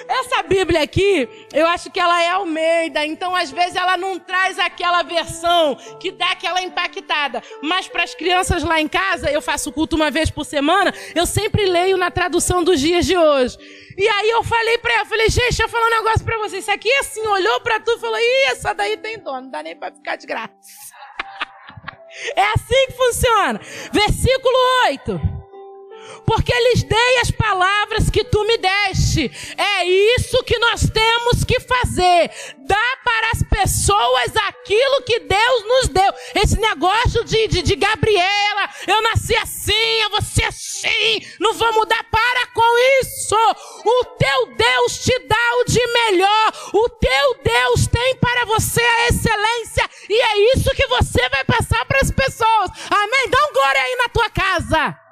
[0.09, 4.57] Essa Bíblia aqui, eu acho que ela é Almeida, então às vezes ela não traz
[4.57, 7.43] aquela versão que dá aquela impactada.
[7.61, 11.27] Mas para as crianças lá em casa, eu faço culto uma vez por semana, eu
[11.27, 13.55] sempre leio na tradução dos dias de hoje.
[13.95, 16.57] E aí eu falei para ela, falei, gente, deixa eu falar um negócio para você.
[16.57, 19.61] Isso aqui assim, olhou para tu e falou, ih, essa daí tem dono, não dá
[19.61, 20.49] nem para ficar de graça.
[22.35, 23.61] é assim que funciona.
[23.93, 24.55] Versículo
[24.87, 25.38] 8
[26.29, 29.31] porque lhes dei as palavras que tu me deste.
[29.57, 32.29] É isso que nós temos que fazer.
[32.59, 36.13] Dar para as pessoas aquilo que Deus nos deu.
[36.35, 39.73] Esse negócio de, de, de Gabriela, eu nasci assim,
[40.03, 42.05] eu vou ser assim, não vou mudar.
[42.11, 43.35] Para com isso.
[43.83, 46.53] O teu Deus te dá o de melhor.
[46.73, 49.89] O teu Deus tem para você a excelência.
[50.07, 52.69] E é isso que você vai passar para as pessoas.
[52.87, 53.29] Amém?
[53.31, 55.08] Dá um glória aí na tua casa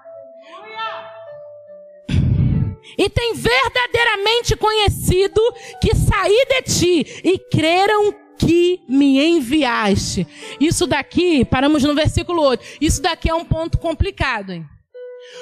[2.98, 5.42] e tem verdadeiramente conhecido
[5.82, 10.28] que saí de ti e creram que me enviaste.
[10.60, 12.64] Isso daqui, paramos no versículo 8.
[12.82, 14.66] Isso daqui é um ponto complicado, hein?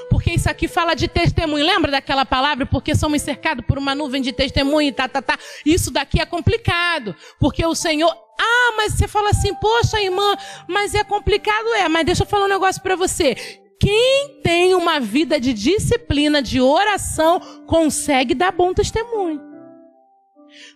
[0.10, 1.66] Porque isso aqui fala de testemunho.
[1.66, 2.66] Lembra daquela palavra?
[2.66, 5.38] Porque somos cercados por uma nuvem de testemunho e tá, tá, tá.
[5.66, 7.16] Isso daqui é complicado.
[7.40, 8.12] Porque o Senhor.
[8.38, 10.36] Ah, mas você fala assim, poxa, irmã,
[10.68, 11.88] mas é complicado, é.
[11.88, 13.65] Mas deixa eu falar um negócio para você.
[13.80, 19.42] Quem tem uma vida de disciplina, de oração, consegue dar bom testemunho.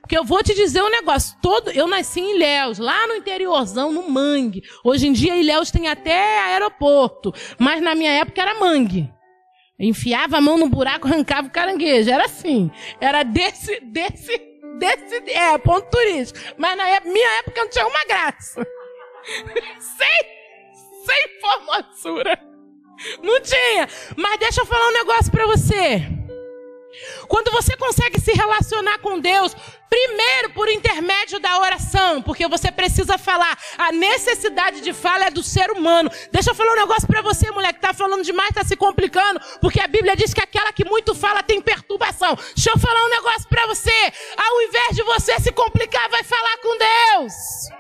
[0.01, 3.91] Porque eu vou te dizer um negócio, todo, eu nasci em Ilhéus, lá no interiorzão,
[3.91, 4.63] no mangue.
[4.83, 9.11] Hoje em dia Ilhéus tem até aeroporto, mas na minha época era mangue.
[9.79, 12.69] Enfiava a mão no buraco, arrancava o caranguejo, era assim.
[12.99, 14.37] Era desse, desse,
[14.77, 16.39] desse, é, ponto turístico.
[16.57, 18.67] Mas na época, minha época não tinha uma graça.
[19.79, 20.19] sem,
[21.05, 22.48] sem formosura.
[23.21, 23.87] Não tinha.
[24.15, 26.19] Mas deixa eu falar um negócio para você.
[27.27, 29.55] Quando você consegue se relacionar com Deus,
[29.89, 33.57] primeiro por intermédio da oração, porque você precisa falar.
[33.77, 36.09] A necessidade de fala é do ser humano.
[36.31, 39.39] Deixa eu falar um negócio para você, mulher, que tá falando demais, tá se complicando,
[39.61, 42.35] porque a Bíblia diz que aquela que muito fala tem perturbação.
[42.55, 44.13] Deixa eu falar um negócio para você.
[44.37, 47.78] Ao invés de você se complicar, vai falar com Deus.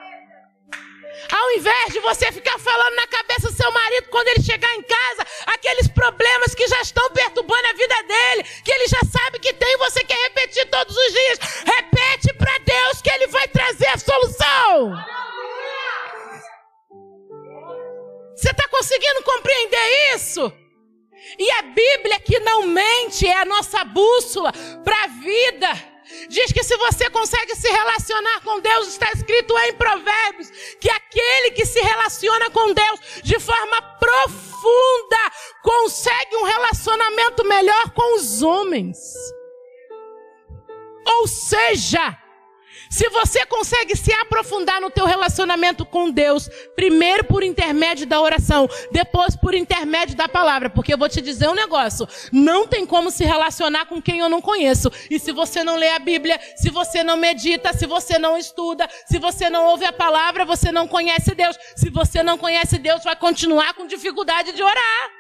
[1.31, 4.81] Ao invés de você ficar falando na cabeça do seu marido quando ele chegar em
[4.81, 9.53] casa, aqueles problemas que já estão perturbando a vida dele, que ele já sabe que
[9.53, 11.39] tem, você quer repetir todos os dias.
[11.65, 14.93] Repete para Deus que ele vai trazer a solução.
[18.35, 20.51] Você está conseguindo compreender isso?
[21.37, 24.51] E a Bíblia que não mente é a nossa bússola
[24.83, 25.88] para a vida.
[26.29, 30.49] Diz que se você consegue se relacionar com Deus, está escrito em Provérbios,
[30.79, 35.31] que aquele que se relaciona com Deus de forma profunda
[35.61, 38.97] consegue um relacionamento melhor com os homens.
[41.05, 42.17] Ou seja,
[42.89, 48.67] se você consegue se aprofundar no teu relacionamento com Deus, primeiro por intermédio da oração,
[48.91, 53.11] depois por intermédio da palavra, porque eu vou te dizer um negócio, não tem como
[53.11, 54.91] se relacionar com quem eu não conheço.
[55.09, 58.89] E se você não lê a Bíblia, se você não medita, se você não estuda,
[59.05, 61.57] se você não ouve a palavra, você não conhece Deus.
[61.75, 65.18] Se você não conhece Deus, vai continuar com dificuldade de orar.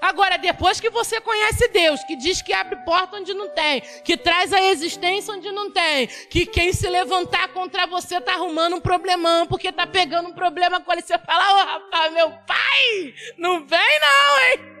[0.00, 4.16] Agora, depois que você conhece Deus, que diz que abre porta onde não tem, que
[4.16, 8.80] traz a existência onde não tem, que quem se levantar contra você tá arrumando um
[8.80, 13.14] problemão, porque tá pegando um problema com ele, você fala, ô oh, rapaz, meu pai,
[13.38, 14.74] não vem não, hein?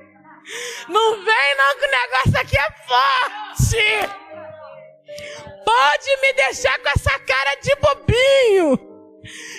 [0.88, 4.24] Não vem não que o negócio aqui é forte.
[5.64, 8.93] Pode me deixar com essa cara de bobinho.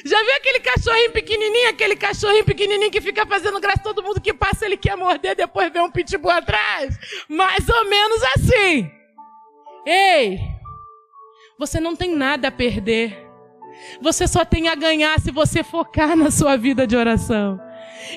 [0.06, 4.34] Já viu aquele cachorrinho pequenininho, aquele cachorrinho pequenininho que fica fazendo graça todo mundo que
[4.34, 6.98] passa ele quer morder, depois vem um pitbull atrás?
[7.28, 8.92] Mais ou menos assim.
[9.86, 10.40] Ei,
[11.58, 13.26] você não tem nada a perder.
[14.02, 17.60] Você só tem a ganhar se você focar na sua vida de oração.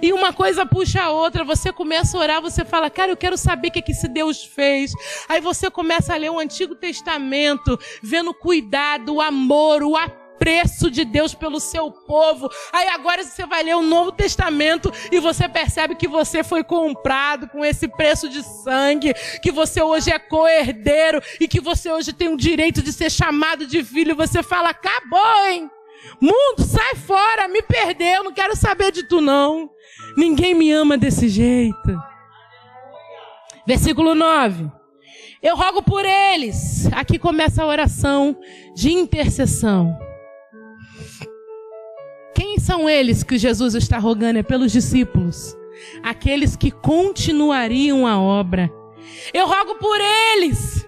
[0.02, 3.36] E uma coisa puxa a outra, você começa a orar, você fala, cara, eu quero
[3.36, 4.92] saber o que, é que esse Deus fez.
[5.28, 9.96] Aí você começa a ler o Antigo Testamento, vendo o cuidado, o amor, o
[10.38, 12.48] apreço de Deus pelo seu povo.
[12.72, 17.48] Aí agora você vai ler o Novo Testamento e você percebe que você foi comprado
[17.48, 19.12] com esse preço de sangue,
[19.42, 23.66] que você hoje é co-herdeiro e que você hoje tem o direito de ser chamado
[23.66, 24.14] de filho.
[24.14, 25.68] Você fala, acabou, hein?
[26.20, 29.68] Mundo, sai fora, me perdeu, não quero saber de tu não.
[30.16, 32.00] Ninguém me ama desse jeito.
[33.66, 34.70] Versículo 9.
[35.42, 36.86] Eu rogo por eles.
[36.92, 38.36] Aqui começa a oração
[38.74, 40.07] de intercessão.
[42.68, 44.40] São eles que Jesus está rogando?
[44.40, 45.56] É pelos discípulos,
[46.02, 48.70] aqueles que continuariam a obra.
[49.32, 50.86] Eu rogo por eles.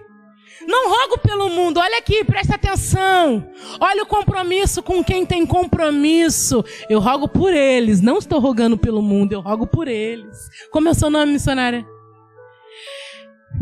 [0.67, 3.49] Não rogo pelo mundo, olha aqui, presta atenção.
[3.79, 6.63] Olha o compromisso com quem tem compromisso.
[6.87, 10.37] Eu rogo por eles, não estou rogando pelo mundo, eu rogo por eles.
[10.69, 11.83] Como é o seu nome, missionária?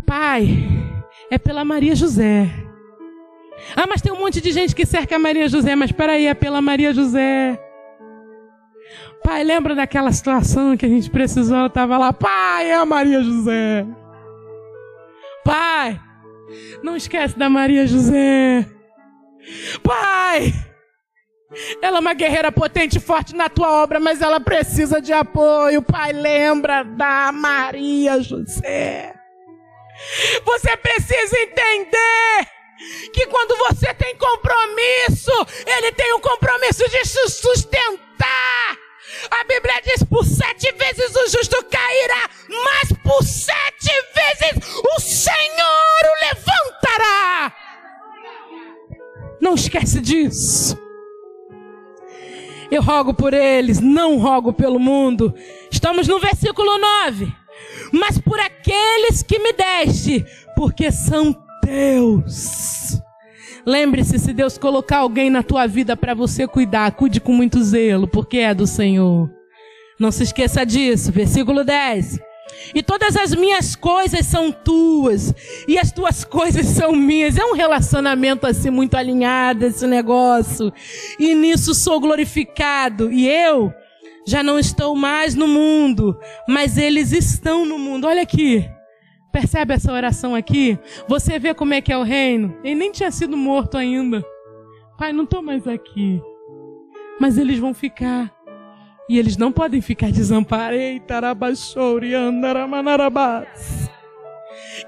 [0.06, 0.46] Pai,
[1.32, 2.50] é pela Maria José.
[3.78, 6.26] Ah, mas tem um monte de gente que cerca a Maria José, mas espera aí,
[6.26, 7.58] é pela Maria José.
[9.30, 11.60] Pai, lembra daquela situação que a gente precisou?
[11.60, 13.86] Eu estava lá, pai, é a Maria José.
[15.46, 16.02] Pai,
[16.82, 18.66] não esquece da Maria José.
[19.84, 20.52] Pai!
[21.80, 25.84] Ela é uma guerreira potente e forte na tua obra, mas ela precisa de apoio.
[25.84, 29.14] Pai, lembra da Maria José.
[30.44, 32.48] Você precisa entender
[33.14, 35.32] que quando você tem compromisso,
[35.68, 38.79] ele tem um compromisso de sustentar.
[39.32, 46.02] A Bíblia diz: por sete vezes o justo cairá, mas por sete vezes o Senhor
[46.06, 47.54] o levantará.
[49.42, 50.78] Não esquece disso.
[52.72, 55.34] Eu rogo por eles, não rogo pelo mundo.
[55.72, 57.32] Estamos no versículo 9.
[57.92, 60.24] Mas por aqueles que me deste,
[60.56, 63.02] porque são teus.
[63.70, 68.08] Lembre-se, se Deus colocar alguém na tua vida para você cuidar, cuide com muito zelo,
[68.08, 69.30] porque é do Senhor.
[70.00, 71.12] Não se esqueça disso.
[71.12, 72.18] Versículo 10.
[72.74, 75.36] E todas as minhas coisas são tuas,
[75.68, 77.38] e as tuas coisas são minhas.
[77.38, 80.74] É um relacionamento assim muito alinhado esse negócio.
[81.20, 83.12] E nisso sou glorificado.
[83.12, 83.72] E eu
[84.26, 88.08] já não estou mais no mundo, mas eles estão no mundo.
[88.08, 88.68] Olha aqui.
[89.32, 90.78] Percebe essa oração aqui?
[91.08, 92.58] Você vê como é que é o reino?
[92.64, 94.26] Ele nem tinha sido morto ainda.
[94.98, 96.22] Pai, não estou mais aqui.
[97.20, 98.34] Mas eles vão ficar.
[99.08, 100.80] E eles não podem ficar desamparados.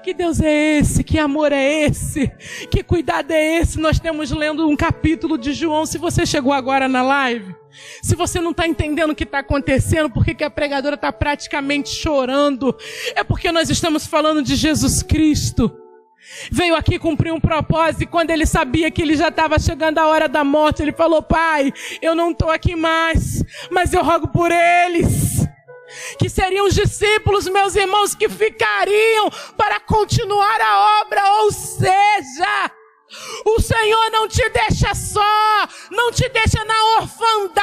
[0.02, 1.04] Que Deus é esse?
[1.04, 2.28] Que amor é esse?
[2.70, 3.78] Que cuidado é esse?
[3.78, 5.86] Nós temos lendo um capítulo de João.
[5.86, 7.54] Se você chegou agora na live,
[8.02, 11.90] se você não está entendendo o que está acontecendo, porque que a pregadora está praticamente
[11.90, 12.76] chorando,
[13.14, 15.78] é porque nós estamos falando de Jesus Cristo.
[16.50, 20.06] Veio aqui cumprir um propósito e quando ele sabia que ele já estava chegando a
[20.06, 24.50] hora da morte, ele falou: Pai, eu não estou aqui mais, mas eu rogo por
[24.50, 25.46] eles.
[26.18, 32.70] Que seriam os discípulos, meus irmãos, que ficariam para continuar a obra, ou seja,
[33.44, 37.62] o Senhor não te deixa só, não te deixa na orfandade.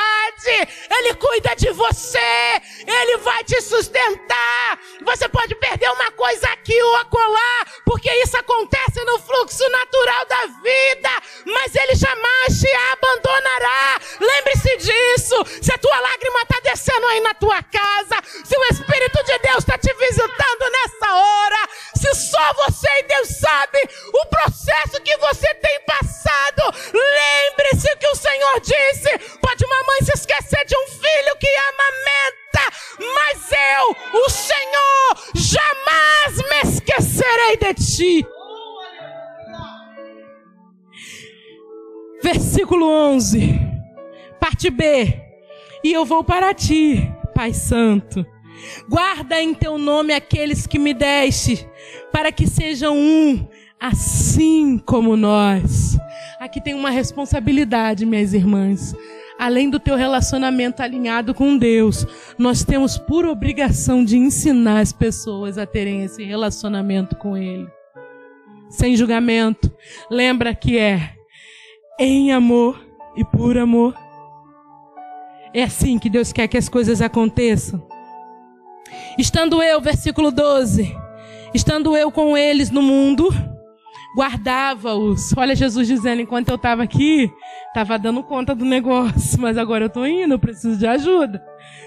[0.89, 4.79] Ele cuida de você, ele vai te sustentar.
[5.03, 10.45] Você pode perder uma coisa aqui ou acolá, porque isso acontece no fluxo natural da
[10.61, 13.99] vida, mas ele jamais te abandonará.
[14.19, 15.35] Lembre-se disso.
[15.61, 19.59] Se a tua lágrima está descendo aí na tua casa, se o Espírito de Deus
[19.59, 23.79] está te visitando nessa hora, se só você e Deus sabe
[24.13, 26.61] o processo que você tem passado.
[26.93, 32.73] Lembre-se que o Senhor disse: pode uma mãe se esquecer de um filho que amamenta,
[33.13, 38.38] mas eu, o Senhor, jamais me esquecerei de ti.
[42.22, 43.59] Versículo 11,
[44.39, 45.22] parte B.
[45.84, 48.26] E eu vou para ti, Pai Santo,
[48.88, 51.67] Guarda em teu nome aqueles que me deste,
[52.11, 53.47] para que sejam um,
[53.80, 55.97] assim como nós.
[56.39, 58.95] Aqui tem uma responsabilidade, minhas irmãs.
[59.38, 62.05] Além do teu relacionamento alinhado com Deus,
[62.38, 67.67] nós temos por obrigação de ensinar as pessoas a terem esse relacionamento com Ele.
[68.70, 69.72] Sem julgamento.
[70.11, 71.13] Lembra que é
[71.99, 72.81] em amor
[73.15, 73.93] e por amor.
[75.53, 77.85] É assim que Deus quer que as coisas aconteçam.
[79.17, 80.95] Estando eu, versículo 12,
[81.53, 83.29] estando eu com eles no mundo,
[84.15, 85.33] guardava-os.
[85.35, 87.29] Olha Jesus dizendo, enquanto eu estava aqui,
[87.67, 91.43] estava dando conta do negócio, mas agora eu estou indo, eu preciso de ajuda.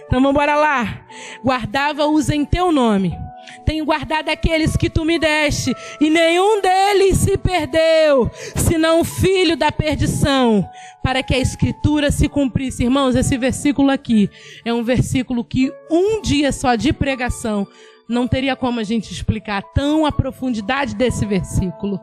[0.07, 1.07] Então vamos embora lá.
[1.43, 3.17] Guardava-os em teu nome.
[3.65, 9.57] Tenho guardado aqueles que tu me deste, e nenhum deles se perdeu, senão o filho
[9.57, 10.69] da perdição,
[11.03, 12.85] para que a escritura se cumprisse.
[12.85, 14.31] Irmãos, esse versículo aqui
[14.65, 17.67] é um versículo que um dia só de pregação
[18.09, 22.01] não teria como a gente explicar tão a profundidade desse versículo.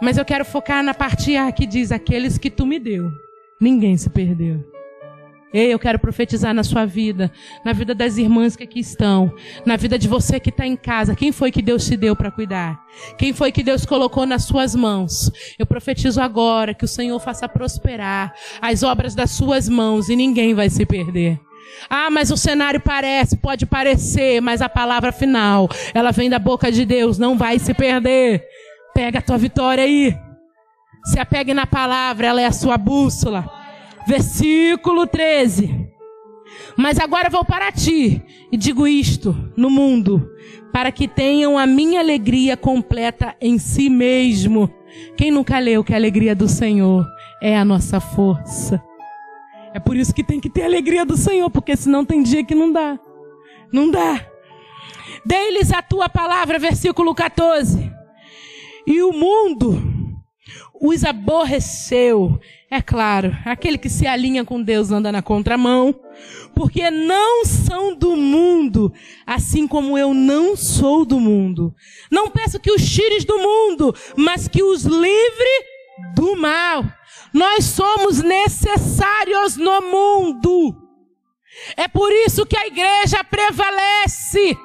[0.00, 3.08] Mas eu quero focar na parte A que diz: Aqueles que tu me deu,
[3.60, 4.71] ninguém se perdeu.
[5.52, 7.30] Ei, eu quero profetizar na sua vida,
[7.62, 9.30] na vida das irmãs que aqui estão,
[9.66, 11.14] na vida de você que está em casa.
[11.14, 12.80] Quem foi que Deus te deu para cuidar?
[13.18, 15.30] Quem foi que Deus colocou nas suas mãos?
[15.58, 18.32] Eu profetizo agora que o Senhor faça prosperar
[18.62, 21.38] as obras das suas mãos e ninguém vai se perder.
[21.88, 26.72] Ah, mas o cenário parece, pode parecer, mas a palavra final, ela vem da boca
[26.72, 28.42] de Deus, não vai se perder.
[28.94, 30.16] Pega a tua vitória aí.
[31.04, 33.61] Se apegue na palavra, ela é a sua bússola.
[34.06, 35.88] Versículo 13.
[36.76, 40.30] Mas agora vou para ti e digo isto no mundo,
[40.72, 44.72] para que tenham a minha alegria completa em si mesmo.
[45.16, 47.06] Quem nunca leu que a alegria do Senhor
[47.40, 48.82] é a nossa força?
[49.74, 52.54] É por isso que tem que ter alegria do Senhor, porque senão tem dia que
[52.54, 52.98] não dá.
[53.72, 54.26] Não dá.
[55.24, 57.90] Dei-lhes a tua palavra, versículo 14.
[58.86, 59.80] E o mundo
[60.80, 62.38] os aborreceu
[62.74, 65.94] é claro, aquele que se alinha com Deus anda na contramão,
[66.54, 68.90] porque não são do mundo,
[69.26, 71.74] assim como eu não sou do mundo.
[72.10, 75.66] Não peço que os tires do mundo, mas que os livre
[76.14, 76.82] do mal.
[77.30, 80.74] Nós somos necessários no mundo.
[81.76, 84.56] É por isso que a igreja prevalece.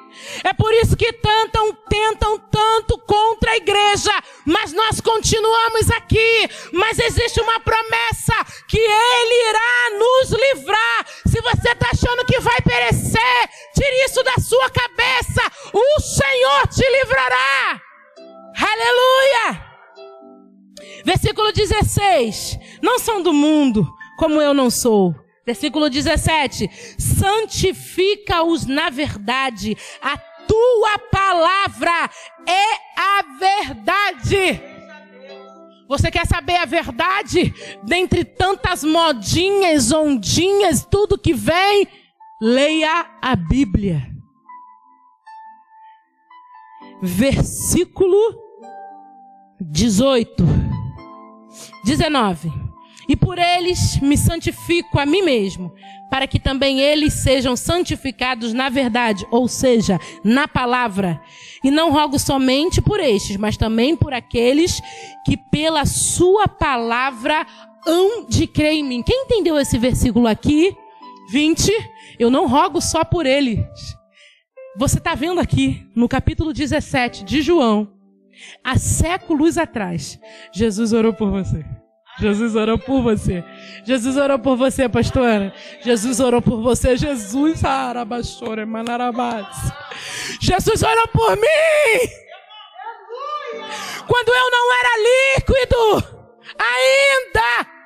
[0.44, 4.12] É por isso que tentam, tentam tanto contra a igreja,
[4.44, 6.48] mas nós continuamos aqui.
[6.72, 8.34] Mas existe uma promessa
[8.68, 11.06] que Ele irá nos livrar.
[11.26, 15.42] Se você está achando que vai perecer, tire isso da sua cabeça.
[15.72, 17.80] O Senhor te livrará.
[18.56, 19.68] Aleluia!
[21.04, 25.14] Versículo 16: Não são do mundo, como eu não sou.
[25.48, 26.68] Versículo 17:
[26.98, 32.10] santifica-os na verdade, a tua palavra
[32.46, 34.60] é a verdade.
[35.88, 37.54] Você quer saber a verdade?
[37.82, 41.88] Dentre tantas modinhas, ondinhas, tudo que vem,
[42.42, 44.06] leia a Bíblia.
[47.00, 48.38] Versículo
[49.62, 50.44] 18,
[51.86, 52.67] 19
[53.08, 55.72] e por eles me santifico a mim mesmo,
[56.10, 61.20] para que também eles sejam santificados na verdade, ou seja, na palavra.
[61.64, 64.80] E não rogo somente por estes, mas também por aqueles
[65.24, 67.46] que pela sua palavra
[67.86, 69.02] hão de crer em mim.
[69.02, 70.76] Quem entendeu esse versículo aqui?
[71.30, 71.72] 20.
[72.18, 73.58] Eu não rogo só por eles.
[74.76, 77.90] Você está vendo aqui no capítulo 17 de João,
[78.62, 80.20] há séculos atrás,
[80.52, 81.64] Jesus orou por você.
[82.20, 83.44] Jesus orou por você.
[83.84, 85.54] Jesus orou por você, pastora.
[85.82, 86.96] Jesus orou por você.
[86.96, 89.72] Jesus, arabaxora, manarabás.
[90.40, 92.10] Jesus orou por mim.
[94.06, 96.18] Quando eu não era líquido,
[96.58, 97.78] ainda.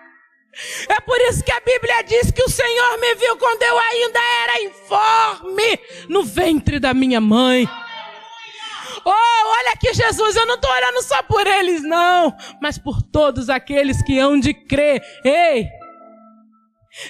[0.88, 4.20] É por isso que a Bíblia diz que o Senhor me viu quando eu ainda
[4.42, 7.66] era informe no ventre da minha mãe.
[9.04, 13.48] Oh, olha aqui, Jesus, eu não estou orando só por eles, não, mas por todos
[13.48, 15.02] aqueles que hão de crer.
[15.24, 15.68] Ei!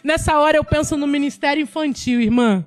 [0.02, 2.64] Nessa hora eu penso no ministério infantil, irmã.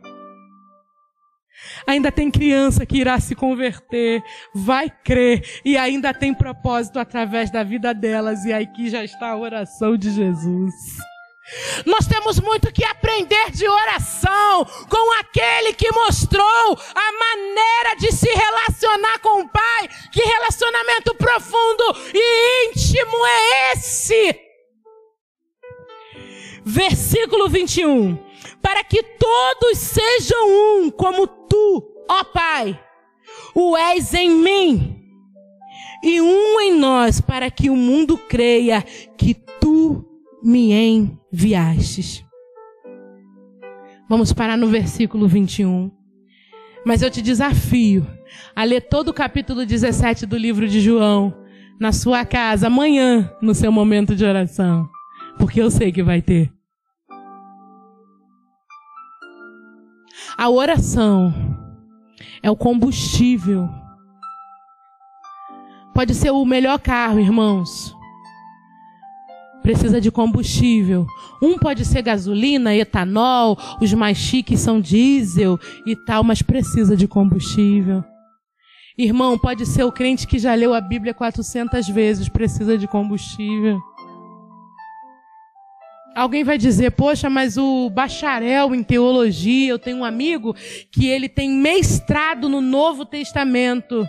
[1.88, 4.22] Ainda tem criança que irá se converter,
[4.54, 8.44] vai crer e ainda tem propósito através da vida delas.
[8.46, 10.74] E aqui já está a oração de Jesus.
[11.86, 18.28] Nós temos muito que aprender de oração com aquele que mostrou a maneira de se
[18.28, 19.88] relacionar com o Pai.
[20.12, 24.40] Que relacionamento profundo e íntimo é esse?
[26.64, 28.18] Versículo 21.
[28.62, 32.80] Para que todos sejam um, como tu, ó Pai,
[33.54, 34.96] o és em mim
[36.04, 38.82] e um em nós, para que o mundo creia
[39.18, 39.45] que
[40.46, 42.24] me enviastes.
[44.08, 45.92] Vamos parar no versículo 21.
[46.86, 48.06] Mas eu te desafio
[48.56, 51.34] a ler todo o capítulo 17 do livro de João
[51.80, 54.88] na sua casa amanhã, no seu momento de oração,
[55.40, 56.54] porque eu sei que vai ter.
[60.38, 61.34] A oração
[62.44, 63.68] é o combustível.
[65.92, 67.96] Pode ser o melhor carro, irmãos.
[69.66, 71.08] Precisa de combustível.
[71.42, 77.08] Um pode ser gasolina, etanol, os mais chiques são diesel e tal, mas precisa de
[77.08, 78.04] combustível.
[78.96, 83.80] Irmão, pode ser o crente que já leu a Bíblia 400 vezes, precisa de combustível.
[86.16, 90.56] Alguém vai dizer, poxa, mas o bacharel em teologia, eu tenho um amigo
[90.92, 94.08] que ele tem mestrado no Novo Testamento.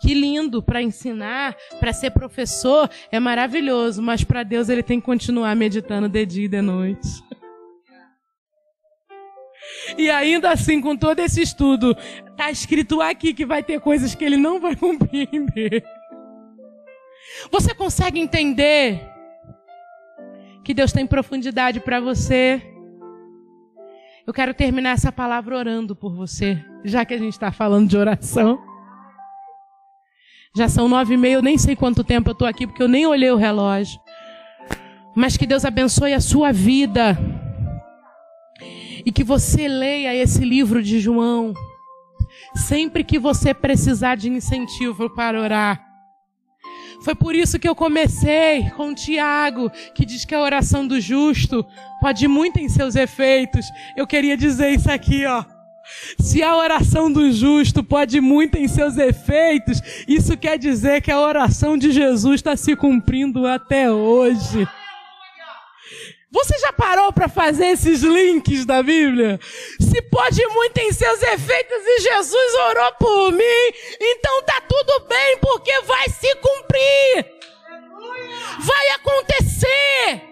[0.00, 5.06] Que lindo para ensinar, para ser professor, é maravilhoso, mas para Deus ele tem que
[5.06, 7.08] continuar meditando de dia e de noite.
[9.96, 11.96] E ainda assim, com todo esse estudo,
[12.30, 15.84] está escrito aqui que vai ter coisas que ele não vai compreender.
[17.50, 19.00] Você consegue entender
[20.64, 22.62] que Deus tem profundidade para você.
[24.26, 27.96] Eu quero terminar essa palavra orando por você, já que a gente está falando de
[27.96, 28.58] oração.
[30.56, 32.88] Já são nove e meia, eu nem sei quanto tempo eu estou aqui, porque eu
[32.88, 34.00] nem olhei o relógio.
[35.14, 37.18] Mas que Deus abençoe a sua vida.
[39.04, 41.54] E que você leia esse livro de João.
[42.54, 45.84] Sempre que você precisar de incentivo para orar.
[47.02, 51.64] Foi por isso que eu comecei com Tiago, que diz que a oração do justo
[52.00, 53.66] pode muito em seus efeitos.
[53.96, 55.44] Eu queria dizer isso aqui, ó.
[56.18, 61.20] Se a oração do justo pode muito em seus efeitos, isso quer dizer que a
[61.20, 64.66] oração de Jesus está se cumprindo até hoje.
[66.30, 69.40] Você já parou para fazer esses links da Bíblia?
[69.80, 75.38] Se pode muito em seus efeitos e Jesus orou por mim, então tá tudo bem,
[75.38, 77.26] porque vai se cumprir.
[78.60, 80.22] Vai acontecer.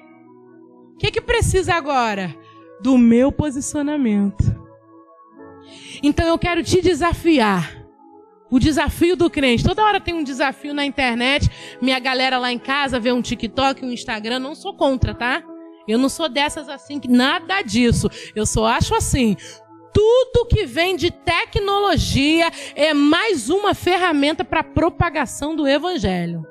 [0.95, 2.35] O que, que precisa agora?
[2.81, 4.66] Do meu posicionamento.
[6.07, 7.85] Então eu quero te desafiar.
[8.49, 9.65] O desafio do crente.
[9.65, 11.51] Toda hora tem um desafio na internet.
[11.83, 14.39] Minha galera lá em casa vê um TikTok, um Instagram.
[14.39, 15.43] Não sou contra, tá?
[15.89, 18.09] Eu não sou dessas assim, nada disso.
[18.37, 19.37] Eu só acho assim.
[19.93, 26.47] Tudo que vem de tecnologia é mais uma ferramenta para propagação do evangelho.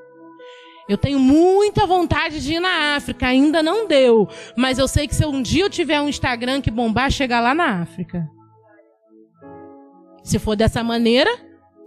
[0.90, 5.16] Eu tenho muita vontade de ir na África, ainda não deu, mas eu sei que
[5.16, 8.35] se um dia eu tiver um Instagram que bombar, chegar lá na África.
[10.26, 11.30] Se for dessa maneira,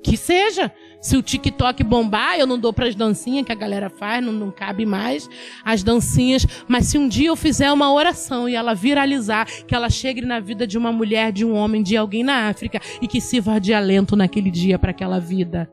[0.00, 0.72] que seja.
[1.00, 4.32] Se o TikTok bombar, eu não dou para as dancinhas que a galera faz, não,
[4.32, 5.28] não cabe mais
[5.64, 6.46] as dancinhas.
[6.68, 10.38] Mas se um dia eu fizer uma oração e ela viralizar, que ela chegue na
[10.38, 13.74] vida de uma mulher, de um homem, de alguém na África e que sirva de
[13.74, 15.68] alento naquele dia para aquela vida.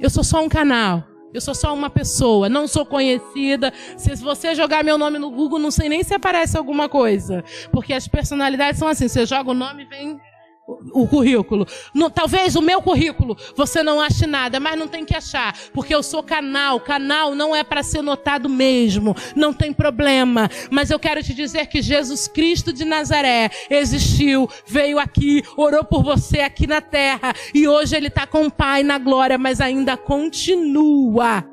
[0.00, 1.04] Eu sou só um canal.
[1.34, 3.70] Eu sou só uma pessoa, não sou conhecida.
[3.98, 7.44] Se você jogar meu nome no Google, não sei nem se aparece alguma coisa.
[7.70, 10.18] Porque as personalidades são assim: você joga o nome e vem
[10.66, 11.66] o currículo.
[11.94, 15.94] No, talvez o meu currículo você não ache nada, mas não tem que achar, porque
[15.94, 16.80] eu sou canal.
[16.80, 20.50] Canal não é para ser notado mesmo, não tem problema.
[20.70, 26.02] Mas eu quero te dizer que Jesus Cristo de Nazaré existiu, veio aqui, orou por
[26.02, 29.96] você aqui na terra e hoje ele está com o Pai na glória, mas ainda
[29.96, 31.44] continua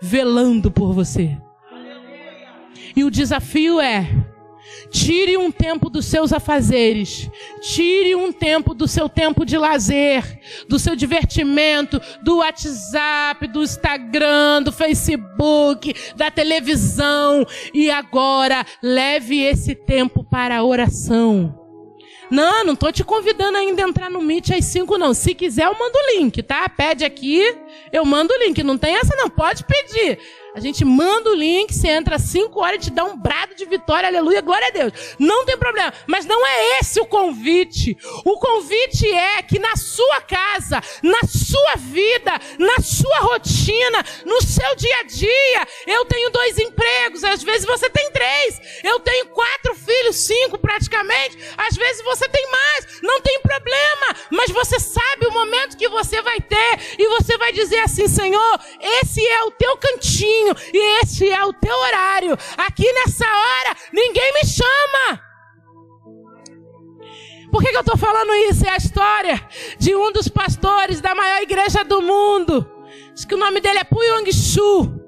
[0.00, 1.36] velando por você.
[2.96, 4.08] E o desafio é
[4.94, 7.28] Tire um tempo dos seus afazeres.
[7.60, 10.38] Tire um tempo do seu tempo de lazer,
[10.68, 17.44] do seu divertimento, do WhatsApp, do Instagram, do Facebook, da televisão.
[17.74, 21.58] E agora leve esse tempo para a oração.
[22.30, 25.12] Não, não tô te convidando ainda a entrar no Meet às 5, não.
[25.12, 26.68] Se quiser, eu mando o link, tá?
[26.68, 27.42] Pede aqui,
[27.92, 28.62] eu mando o link.
[28.62, 29.28] Não tem essa, não.
[29.28, 30.20] Pode pedir.
[30.54, 33.56] A gente manda o link, você entra às 5 horas e te dá um brado
[33.56, 34.92] de vitória, aleluia, glória a Deus.
[35.18, 35.92] Não tem problema.
[36.06, 37.98] Mas não é esse o convite.
[38.24, 44.76] O convite é que na sua casa, na sua vida, na sua rotina, no seu
[44.76, 48.60] dia a dia, eu tenho dois empregos, às vezes você tem três.
[48.84, 51.36] Eu tenho quatro filhos, cinco praticamente.
[51.56, 53.00] Às vezes você tem mais.
[53.02, 54.14] Não tem problema.
[54.30, 58.60] Mas você sabe o momento que você vai ter e você vai dizer assim: Senhor,
[58.80, 62.36] esse é o teu cantinho e esse é o teu horário.
[62.56, 65.20] Aqui nessa hora, ninguém me chama.
[67.50, 68.66] Por que, que eu estou falando isso?
[68.66, 69.48] É a história
[69.78, 72.68] de um dos pastores da maior igreja do mundo.
[73.14, 75.03] Diz que o nome dele é Puyong Shu.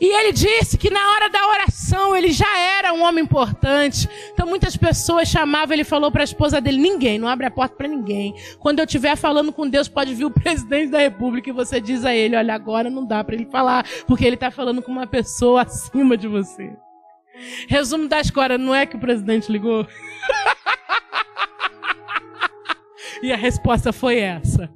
[0.00, 4.08] E ele disse que na hora da oração ele já era um homem importante.
[4.32, 7.76] Então muitas pessoas chamavam, ele falou para a esposa dele: ninguém, não abre a porta
[7.76, 8.34] para ninguém.
[8.58, 12.04] Quando eu estiver falando com Deus, pode vir o presidente da república e você diz
[12.04, 15.06] a ele: olha, agora não dá para ele falar, porque ele está falando com uma
[15.06, 16.72] pessoa acima de você.
[17.68, 19.86] Resumo da história: não é que o presidente ligou?
[23.22, 24.70] e a resposta foi essa.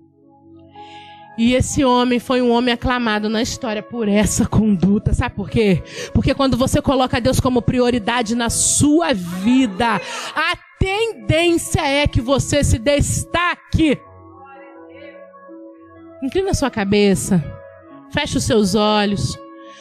[1.38, 5.14] E esse homem foi um homem aclamado na história por essa conduta.
[5.14, 5.80] Sabe por quê?
[6.12, 10.00] Porque quando você coloca Deus como prioridade na sua vida,
[10.34, 14.00] a tendência é que você se destaque.
[16.20, 17.42] Inclina sua cabeça.
[18.12, 19.38] Feche os seus olhos.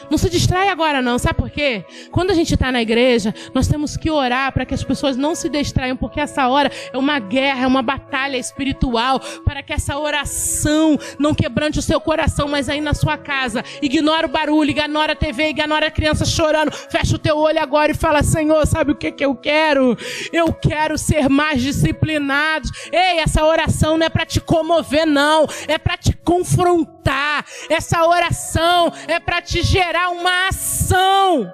[0.09, 1.85] Não se distrai agora não, sabe por quê?
[2.11, 5.35] Quando a gente está na igreja, nós temos que orar para que as pessoas não
[5.35, 9.97] se distraiam, porque essa hora é uma guerra, é uma batalha espiritual, para que essa
[9.97, 15.13] oração não quebrante o seu coração, mas aí na sua casa, ignora o barulho, ignora
[15.13, 18.91] a TV, ignora a criança chorando, fecha o teu olho agora e fala, Senhor, sabe
[18.91, 19.97] o que, que eu quero?
[20.31, 22.69] Eu quero ser mais disciplinado.
[22.91, 27.45] Ei, essa oração não é para te comover não, é para te confrontar.
[27.69, 31.53] Essa oração é para te gerar gerar uma ação.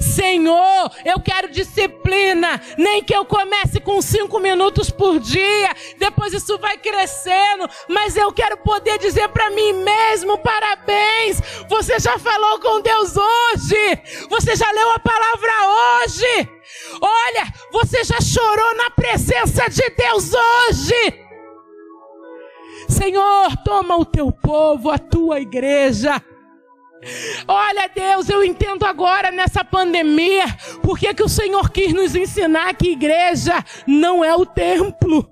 [0.00, 6.56] Senhor, eu quero disciplina, nem que eu comece com cinco minutos por dia, depois isso
[6.58, 12.80] vai crescendo, mas eu quero poder dizer para mim mesmo: parabéns, você já falou com
[12.80, 15.52] Deus hoje, você já leu a palavra
[16.02, 16.48] hoje,
[17.00, 21.24] olha, você já chorou na presença de Deus hoje.
[22.88, 26.22] Senhor, toma o teu povo, a tua igreja
[27.46, 30.44] Olha, Deus, eu entendo agora nessa pandemia,
[30.82, 35.28] porque que o Senhor quis nos ensinar que igreja não é o templo,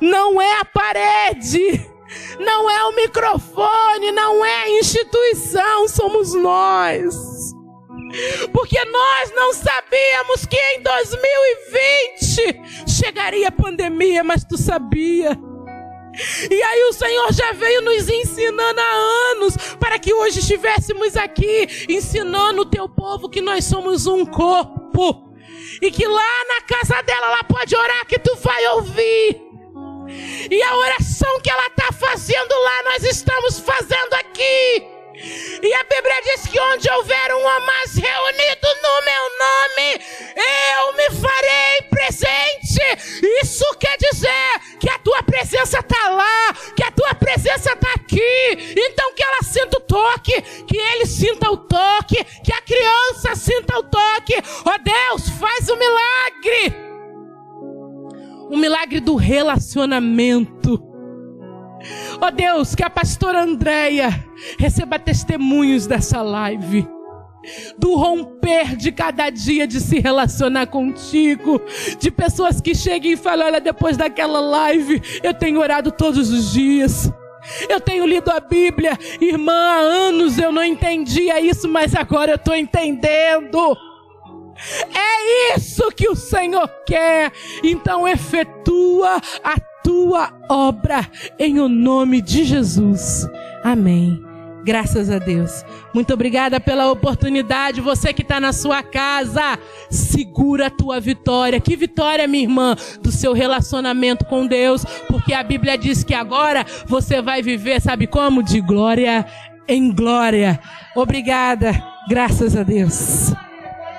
[0.00, 1.86] não é a parede,
[2.38, 7.14] não é o microfone, não é a instituição, somos nós.
[8.52, 15.38] Porque nós não sabíamos que em 2020 chegaria a pandemia, mas tu sabia.
[16.50, 21.86] E aí o Senhor já veio nos ensinando há anos para que hoje estivéssemos aqui
[21.88, 25.28] ensinando o teu povo que nós somos um corpo.
[25.80, 29.48] E que lá na casa dela ela pode orar que tu vai ouvir.
[30.50, 34.97] E a oração que ela está fazendo lá, nós estamos fazendo aqui.
[35.62, 40.04] E a Bíblia diz que onde houver um ou mais reunido no meu nome,
[40.76, 42.80] eu me farei presente.
[43.42, 48.74] Isso quer dizer que a tua presença está lá, que a tua presença está aqui.
[48.76, 53.78] Então que ela sinta o toque, que ele sinta o toque, que a criança sinta
[53.78, 54.34] o toque.
[54.64, 56.88] Ó oh Deus, faz o um milagre.
[58.50, 60.87] O milagre do relacionamento.
[62.20, 64.24] Ó oh Deus, que a pastora Andréia
[64.58, 66.86] receba testemunhos dessa live.
[67.78, 71.60] Do romper de cada dia de se relacionar contigo.
[71.98, 76.52] De pessoas que chegam e falam: Olha, depois daquela live, eu tenho orado todos os
[76.52, 77.10] dias.
[77.68, 82.36] Eu tenho lido a Bíblia, irmã, há anos eu não entendia isso, mas agora eu
[82.36, 83.76] estou entendendo.
[84.92, 87.32] É isso que o Senhor quer.
[87.62, 93.26] Então efetua a tua obra em o nome de Jesus.
[93.64, 94.22] Amém.
[94.62, 95.64] Graças a Deus.
[95.94, 97.80] Muito obrigada pela oportunidade.
[97.80, 99.58] Você que está na sua casa,
[99.88, 101.58] segura a tua vitória.
[101.58, 106.66] Que vitória, minha irmã, do seu relacionamento com Deus, porque a Bíblia diz que agora
[106.86, 108.42] você vai viver, sabe como?
[108.42, 109.24] De glória
[109.66, 110.60] em glória.
[110.94, 111.72] Obrigada.
[112.10, 113.32] Graças a Deus.